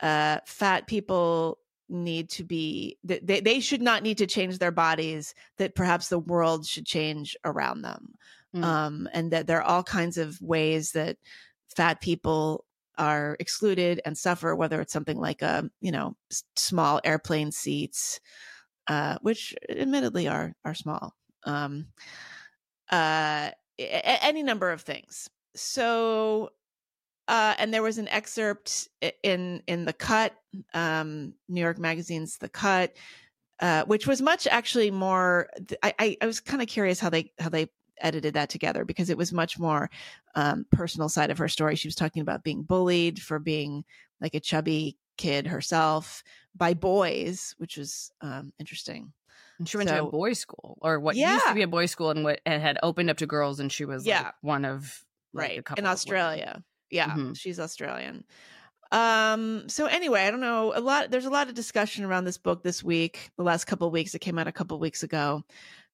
uh, 0.00 0.38
fat 0.46 0.86
people 0.86 1.58
need 1.88 2.30
to 2.30 2.44
be 2.44 2.96
they, 3.04 3.40
they 3.40 3.60
should 3.60 3.82
not 3.82 4.02
need 4.02 4.16
to 4.16 4.26
change 4.26 4.58
their 4.58 4.70
bodies 4.70 5.34
that 5.58 5.74
perhaps 5.74 6.08
the 6.08 6.18
world 6.18 6.66
should 6.66 6.86
change 6.86 7.36
around 7.44 7.82
them 7.82 8.14
Mm. 8.54 8.64
um, 8.64 9.08
and 9.14 9.30
that 9.30 9.46
there 9.46 9.58
are 9.58 9.62
all 9.62 9.82
kinds 9.82 10.18
of 10.18 10.40
ways 10.42 10.92
that 10.92 11.16
fat 11.74 12.02
people 12.02 12.66
are 12.98 13.34
excluded 13.40 14.00
and 14.04 14.18
suffer 14.18 14.54
whether 14.54 14.78
it's 14.80 14.92
something 14.92 15.18
like 15.18 15.40
a 15.40 15.70
you 15.80 15.90
know 15.90 16.14
s- 16.30 16.44
small 16.54 17.00
airplane 17.02 17.50
seats 17.50 18.20
uh, 18.88 19.18
which 19.22 19.54
admittedly 19.68 20.28
are 20.28 20.54
are 20.64 20.74
small 20.74 21.14
um, 21.44 21.86
uh, 22.90 23.50
a- 23.78 24.24
any 24.24 24.42
number 24.42 24.70
of 24.70 24.82
things. 24.82 25.28
So 25.54 26.50
uh, 27.28 27.54
and 27.58 27.72
there 27.72 27.82
was 27.82 27.98
an 27.98 28.08
excerpt 28.08 28.88
in 29.22 29.62
in 29.66 29.84
the 29.84 29.92
cut 29.92 30.34
um, 30.74 31.34
new 31.48 31.60
york 31.60 31.78
magazine's 31.78 32.36
the 32.38 32.48
cut 32.48 32.96
uh, 33.60 33.84
which 33.84 34.06
was 34.06 34.20
much 34.20 34.46
actually 34.48 34.90
more 34.90 35.48
i 35.82 35.94
i, 35.98 36.16
I 36.20 36.26
was 36.26 36.40
kind 36.40 36.60
of 36.60 36.68
curious 36.68 36.98
how 36.98 37.10
they 37.10 37.32
how 37.38 37.48
they 37.48 37.68
edited 38.02 38.34
that 38.34 38.50
together 38.50 38.84
because 38.84 39.10
it 39.10 39.16
was 39.16 39.32
much 39.32 39.58
more 39.58 39.88
um, 40.34 40.66
personal 40.70 41.08
side 41.08 41.30
of 41.30 41.38
her 41.38 41.48
story. 41.48 41.76
She 41.76 41.88
was 41.88 41.94
talking 41.94 42.22
about 42.22 42.42
being 42.42 42.62
bullied 42.62 43.20
for 43.20 43.38
being 43.38 43.84
like 44.20 44.34
a 44.34 44.40
chubby 44.40 44.98
kid 45.16 45.46
herself 45.46 46.22
by 46.54 46.74
boys 46.74 47.54
which 47.58 47.76
was 47.76 48.12
um, 48.20 48.52
interesting. 48.58 49.12
And 49.58 49.68
she 49.68 49.76
went 49.76 49.88
to 49.90 49.98
a 50.00 50.04
boys' 50.04 50.40
school, 50.40 50.78
or 50.82 50.98
what 50.98 51.18
used 51.20 51.46
to 51.46 51.54
be 51.54 51.62
a 51.62 51.68
boys' 51.68 51.90
school, 51.92 52.10
and 52.10 52.24
what 52.24 52.40
and 52.46 52.62
had 52.62 52.78
opened 52.82 53.10
up 53.10 53.18
to 53.18 53.26
girls, 53.26 53.60
and 53.60 53.70
she 53.70 53.84
was 53.84 54.06
Yeah. 54.06 54.18
like, 54.24 54.32
one 54.40 54.64
of 54.64 55.04
like, 55.34 55.52
a 55.56 55.62
right 55.62 55.62
couple 55.62 55.82
in 55.82 55.86
australia. 55.86 56.64
Yeah 56.90 57.18
Mhm. 57.18 57.34
she's 57.34 57.58
australian. 57.60 58.24
Um 58.92 59.68
so 59.68 59.86
anyway 59.86 60.22
i 60.26 60.30
don't 60.30 60.40
know 60.40 60.72
a 60.76 60.80
lot 60.80 61.10
there's 61.10 61.24
a 61.26 61.30
lot 61.30 61.48
of 61.48 61.54
discussion 61.54 62.04
around 62.04 62.24
this 62.24 62.38
book 62.38 62.62
this 62.62 62.84
week 62.84 63.30
the 63.38 63.44
last 63.44 63.66
couple 63.66 63.86
of 63.86 63.92
weeks 63.92 64.14
it 64.14 64.20
came 64.20 64.38
out 64.38 64.48
a 64.48 64.52
couple 64.52 64.76
of 64.76 64.80
weeks 64.82 65.02
ago. 65.02 65.44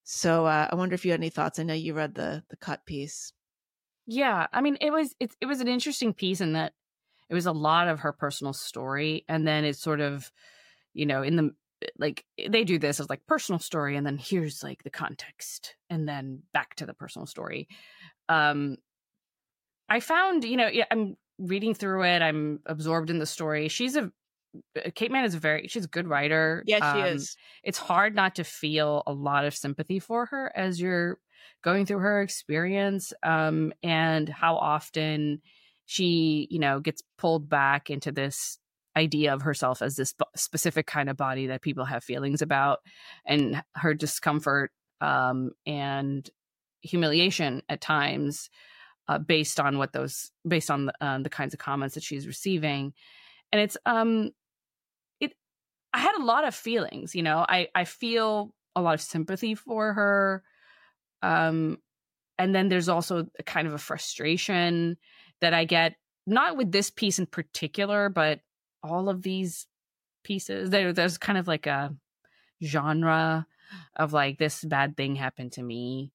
So 0.04 0.46
uh, 0.46 0.68
i 0.72 0.76
wonder 0.76 0.94
if 0.94 1.04
you 1.06 1.12
had 1.12 1.20
any 1.20 1.30
thoughts 1.30 1.58
i 1.60 1.64
know 1.64 1.74
you 1.74 1.94
read 1.94 2.14
the 2.16 2.44
the 2.50 2.56
cut 2.58 2.86
piece. 2.86 3.32
Yeah, 4.06 4.46
I 4.52 4.60
mean, 4.60 4.78
it 4.80 4.90
was 4.90 5.14
it, 5.20 5.36
it 5.40 5.46
was 5.46 5.60
an 5.60 5.68
interesting 5.68 6.14
piece 6.14 6.40
in 6.40 6.52
that 6.54 6.74
it 7.28 7.34
was 7.34 7.46
a 7.46 7.52
lot 7.52 7.88
of 7.88 8.00
her 8.00 8.12
personal 8.12 8.52
story, 8.52 9.24
and 9.28 9.46
then 9.46 9.64
it's 9.64 9.80
sort 9.80 10.00
of, 10.00 10.30
you 10.94 11.06
know, 11.06 11.22
in 11.22 11.36
the 11.36 11.50
like 11.98 12.24
they 12.48 12.64
do 12.64 12.78
this 12.78 12.98
as 13.00 13.08
like 13.08 13.26
personal 13.26 13.58
story, 13.58 13.96
and 13.96 14.06
then 14.06 14.18
here's 14.18 14.62
like 14.62 14.82
the 14.82 14.90
context, 14.90 15.76
and 15.90 16.08
then 16.08 16.42
back 16.52 16.74
to 16.76 16.86
the 16.86 16.94
personal 16.94 17.26
story. 17.26 17.68
Um, 18.28 18.78
I 19.88 20.00
found, 20.00 20.44
you 20.44 20.56
know, 20.56 20.68
yeah, 20.68 20.84
I'm 20.90 21.16
reading 21.38 21.74
through 21.74 22.04
it, 22.04 22.20
I'm 22.22 22.60
absorbed 22.66 23.10
in 23.10 23.18
the 23.18 23.26
story. 23.26 23.68
She's 23.68 23.96
a 23.96 24.10
uh, 24.76 24.90
Kate 24.94 25.10
Manne 25.10 25.24
is 25.24 25.34
a 25.34 25.38
very 25.38 25.68
she's 25.68 25.84
a 25.84 25.88
good 25.88 26.08
writer. 26.08 26.64
Yeah, 26.66 26.78
she 26.92 27.02
Um, 27.02 27.14
is. 27.16 27.36
It's 27.62 27.78
hard 27.78 28.14
not 28.14 28.34
to 28.36 28.44
feel 28.44 29.02
a 29.06 29.12
lot 29.12 29.44
of 29.44 29.54
sympathy 29.54 29.98
for 29.98 30.26
her 30.26 30.52
as 30.56 30.80
you're 30.80 31.18
going 31.62 31.86
through 31.86 31.98
her 31.98 32.22
experience 32.22 33.12
um 33.22 33.72
and 33.82 34.28
how 34.28 34.56
often 34.56 35.40
she, 35.88 36.46
you 36.50 36.58
know, 36.58 36.80
gets 36.80 37.02
pulled 37.16 37.48
back 37.48 37.88
into 37.88 38.12
this 38.12 38.58
idea 38.94 39.32
of 39.32 39.40
herself 39.40 39.80
as 39.80 39.96
this 39.96 40.12
specific 40.36 40.86
kind 40.86 41.08
of 41.08 41.16
body 41.16 41.46
that 41.46 41.62
people 41.62 41.86
have 41.86 42.04
feelings 42.04 42.42
about 42.42 42.80
and 43.24 43.62
her 43.76 43.94
discomfort 43.94 44.72
um 45.00 45.52
and 45.66 46.28
humiliation 46.82 47.62
at 47.68 47.80
times 47.80 48.50
uh, 49.06 49.18
based 49.18 49.60
on 49.60 49.78
what 49.78 49.92
those 49.92 50.30
based 50.46 50.70
on 50.70 50.86
the, 50.86 50.92
um, 51.00 51.22
the 51.22 51.30
kinds 51.30 51.54
of 51.54 51.60
comments 51.60 51.94
that 51.94 52.02
she's 52.02 52.26
receiving. 52.26 52.92
And 53.52 53.62
it's 53.62 53.76
um 53.86 54.30
it 55.20 55.32
i 55.94 55.98
had 55.98 56.16
a 56.16 56.24
lot 56.24 56.46
of 56.46 56.54
feelings 56.54 57.14
you 57.14 57.22
know 57.22 57.46
i 57.48 57.68
i 57.74 57.84
feel 57.84 58.52
a 58.76 58.82
lot 58.82 58.94
of 58.94 59.00
sympathy 59.00 59.54
for 59.54 59.94
her 59.94 60.42
um 61.22 61.78
and 62.38 62.54
then 62.54 62.68
there's 62.68 62.88
also 62.88 63.26
a 63.38 63.42
kind 63.42 63.66
of 63.66 63.74
a 63.74 63.78
frustration 63.78 64.98
that 65.40 65.54
i 65.54 65.64
get 65.64 65.96
not 66.26 66.56
with 66.56 66.72
this 66.72 66.90
piece 66.90 67.18
in 67.18 67.26
particular 67.26 68.08
but 68.08 68.40
all 68.82 69.08
of 69.08 69.22
these 69.22 69.66
pieces 70.24 70.70
there 70.70 70.92
there's 70.92 71.18
kind 71.18 71.38
of 71.38 71.48
like 71.48 71.66
a 71.66 71.94
genre 72.62 73.46
of 73.96 74.12
like 74.12 74.38
this 74.38 74.64
bad 74.64 74.96
thing 74.96 75.14
happened 75.14 75.52
to 75.52 75.62
me 75.62 76.12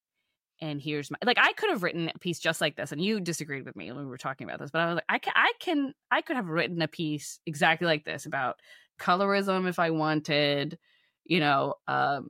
and 0.60 0.80
here's 0.80 1.10
my 1.10 1.18
like 1.24 1.38
I 1.38 1.52
could 1.52 1.70
have 1.70 1.82
written 1.82 2.10
a 2.14 2.18
piece 2.18 2.38
just 2.38 2.60
like 2.60 2.76
this, 2.76 2.92
and 2.92 3.00
you 3.00 3.20
disagreed 3.20 3.64
with 3.64 3.76
me 3.76 3.90
when 3.90 4.04
we 4.04 4.10
were 4.10 4.18
talking 4.18 4.46
about 4.46 4.60
this, 4.60 4.70
but 4.70 4.80
I 4.80 4.86
was 4.86 4.94
like, 4.96 5.04
I 5.08 5.18
can, 5.18 5.32
I 5.36 5.52
can, 5.60 5.94
I 6.10 6.22
could 6.22 6.36
have 6.36 6.48
written 6.48 6.80
a 6.82 6.88
piece 6.88 7.40
exactly 7.46 7.86
like 7.86 8.04
this 8.04 8.26
about 8.26 8.56
colorism 8.98 9.68
if 9.68 9.78
I 9.78 9.90
wanted, 9.90 10.78
you 11.24 11.40
know, 11.40 11.74
um, 11.88 12.28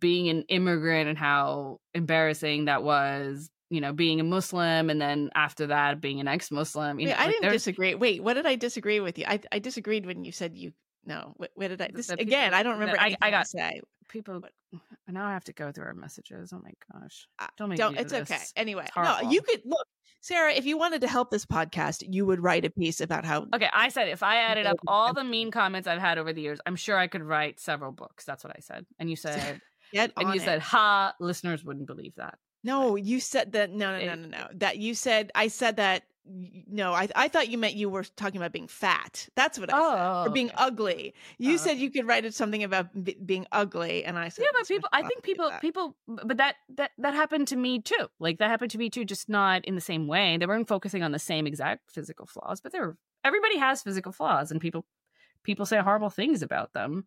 being 0.00 0.28
an 0.28 0.44
immigrant 0.48 1.08
and 1.08 1.18
how 1.18 1.80
embarrassing 1.94 2.64
that 2.64 2.82
was, 2.82 3.50
you 3.70 3.80
know, 3.80 3.92
being 3.92 4.20
a 4.20 4.24
Muslim, 4.24 4.90
and 4.90 5.00
then 5.00 5.30
after 5.34 5.66
that 5.68 6.00
being 6.00 6.20
an 6.20 6.28
ex-Muslim. 6.28 7.00
You 7.00 7.06
Wait, 7.08 7.12
know, 7.12 7.18
I 7.18 7.22
like, 7.24 7.30
didn't 7.32 7.42
there's- 7.42 7.54
disagree. 7.54 7.94
Wait, 7.94 8.22
what 8.22 8.34
did 8.34 8.46
I 8.46 8.56
disagree 8.56 9.00
with 9.00 9.18
you? 9.18 9.24
I 9.26 9.40
I 9.50 9.58
disagreed 9.58 10.06
when 10.06 10.24
you 10.24 10.32
said 10.32 10.56
you. 10.56 10.72
No, 11.04 11.34
what, 11.36 11.50
what 11.54 11.68
did 11.68 11.80
I? 11.80 11.90
This, 11.94 12.08
the 12.08 12.20
again, 12.20 12.52
I 12.54 12.62
don't 12.62 12.78
remember. 12.78 13.00
I- 13.00 13.16
I 13.22 13.30
got- 13.30 13.44
to 13.44 13.48
say. 13.48 13.80
people. 14.08 14.40
Now 15.08 15.24
I 15.26 15.32
have 15.34 15.44
to 15.44 15.52
go 15.52 15.70
through 15.70 15.84
our 15.84 15.94
messages. 15.94 16.52
Oh 16.52 16.60
my 16.62 16.72
gosh! 16.92 17.28
Don't 17.56 17.68
make 17.68 17.78
Don't. 17.78 17.92
me 17.92 17.98
do 17.98 18.02
It's 18.02 18.12
okay. 18.12 18.40
Anyway, 18.56 18.84
It's 18.86 18.96
no, 18.96 19.30
you 19.30 19.40
could 19.40 19.60
look, 19.64 19.86
Sarah. 20.20 20.52
If 20.52 20.66
you 20.66 20.76
wanted 20.76 21.00
to 21.02 21.08
help 21.08 21.30
this 21.30 21.46
podcast, 21.46 22.02
you 22.12 22.26
would 22.26 22.42
write 22.42 22.64
a 22.64 22.70
piece 22.70 23.00
about 23.00 23.24
how. 23.24 23.46
Okay, 23.54 23.68
I 23.72 23.88
said 23.88 24.08
if 24.08 24.24
I 24.24 24.38
added 24.38 24.66
up 24.66 24.78
all 24.88 25.14
the 25.14 25.22
mean 25.22 25.52
comments 25.52 25.86
I've 25.86 26.00
had 26.00 26.18
over 26.18 26.32
the 26.32 26.42
years, 26.42 26.58
I'm 26.66 26.74
sure 26.74 26.98
I 26.98 27.06
could 27.06 27.22
write 27.22 27.60
several 27.60 27.92
books. 27.92 28.24
That's 28.24 28.42
what 28.42 28.52
I 28.56 28.60
said. 28.60 28.84
And 28.98 29.08
you 29.08 29.14
said, 29.14 29.60
Get 29.92 30.10
and 30.16 30.28
you 30.34 30.40
it. 30.40 30.44
said, 30.44 30.60
ha, 30.60 31.14
listeners 31.20 31.62
wouldn't 31.64 31.86
believe 31.86 32.14
that. 32.16 32.36
No, 32.66 32.96
you 32.96 33.20
said 33.20 33.52
that. 33.52 33.70
No, 33.70 33.92
no, 33.92 34.04
no, 34.04 34.12
It- 34.12 34.18
no, 34.18 34.28
no. 34.38 34.48
That 34.54 34.76
you 34.78 34.94
said. 34.94 35.30
I 35.34 35.48
said 35.48 35.76
that. 35.76 36.02
No, 36.28 36.92
I 36.92 37.08
I 37.14 37.28
thought 37.28 37.48
you 37.50 37.56
meant 37.56 37.74
you 37.74 37.88
were 37.88 38.02
talking 38.02 38.38
about 38.40 38.50
being 38.50 38.66
fat. 38.66 39.28
That's 39.36 39.60
what 39.60 39.72
I 39.72 39.76
said. 39.76 39.80
Oh, 39.80 40.24
Or 40.26 40.30
being 40.30 40.48
okay. 40.48 40.56
ugly. 40.58 41.14
You 41.38 41.54
Oh, 41.54 41.56
said 41.56 41.78
you 41.78 41.88
could 41.88 42.04
write 42.04 42.24
it 42.24 42.34
something 42.34 42.64
about 42.64 42.86
b- 43.04 43.16
being 43.24 43.46
ugly, 43.52 44.04
and 44.04 44.18
I 44.18 44.28
said. 44.30 44.42
yeah, 44.42 44.48
but 44.58 44.66
people, 44.66 44.88
I 44.92 45.02
think 45.06 45.22
people, 45.22 45.52
people, 45.60 45.96
but 46.08 46.36
that 46.38 46.56
that 46.78 46.90
that 46.98 47.14
happened 47.14 47.46
to 47.48 47.56
me 47.56 47.80
too. 47.80 48.08
Like 48.18 48.38
that 48.38 48.50
happened 48.50 48.72
to 48.72 48.78
me 48.78 48.90
too, 48.90 49.04
just 49.04 49.28
not 49.28 49.64
in 49.64 49.76
the 49.76 49.80
same 49.80 50.08
way. 50.08 50.36
They 50.36 50.46
weren't 50.46 50.66
focusing 50.66 51.04
on 51.04 51.12
the 51.12 51.20
same 51.20 51.46
exact 51.46 51.92
physical 51.92 52.26
flaws, 52.26 52.60
but 52.60 52.72
there, 52.72 52.96
everybody 53.22 53.58
has 53.58 53.82
physical 53.84 54.10
flaws, 54.10 54.50
and 54.50 54.60
people, 54.60 54.84
people 55.44 55.64
say 55.64 55.78
horrible 55.78 56.10
things 56.10 56.42
about 56.42 56.72
them. 56.72 57.04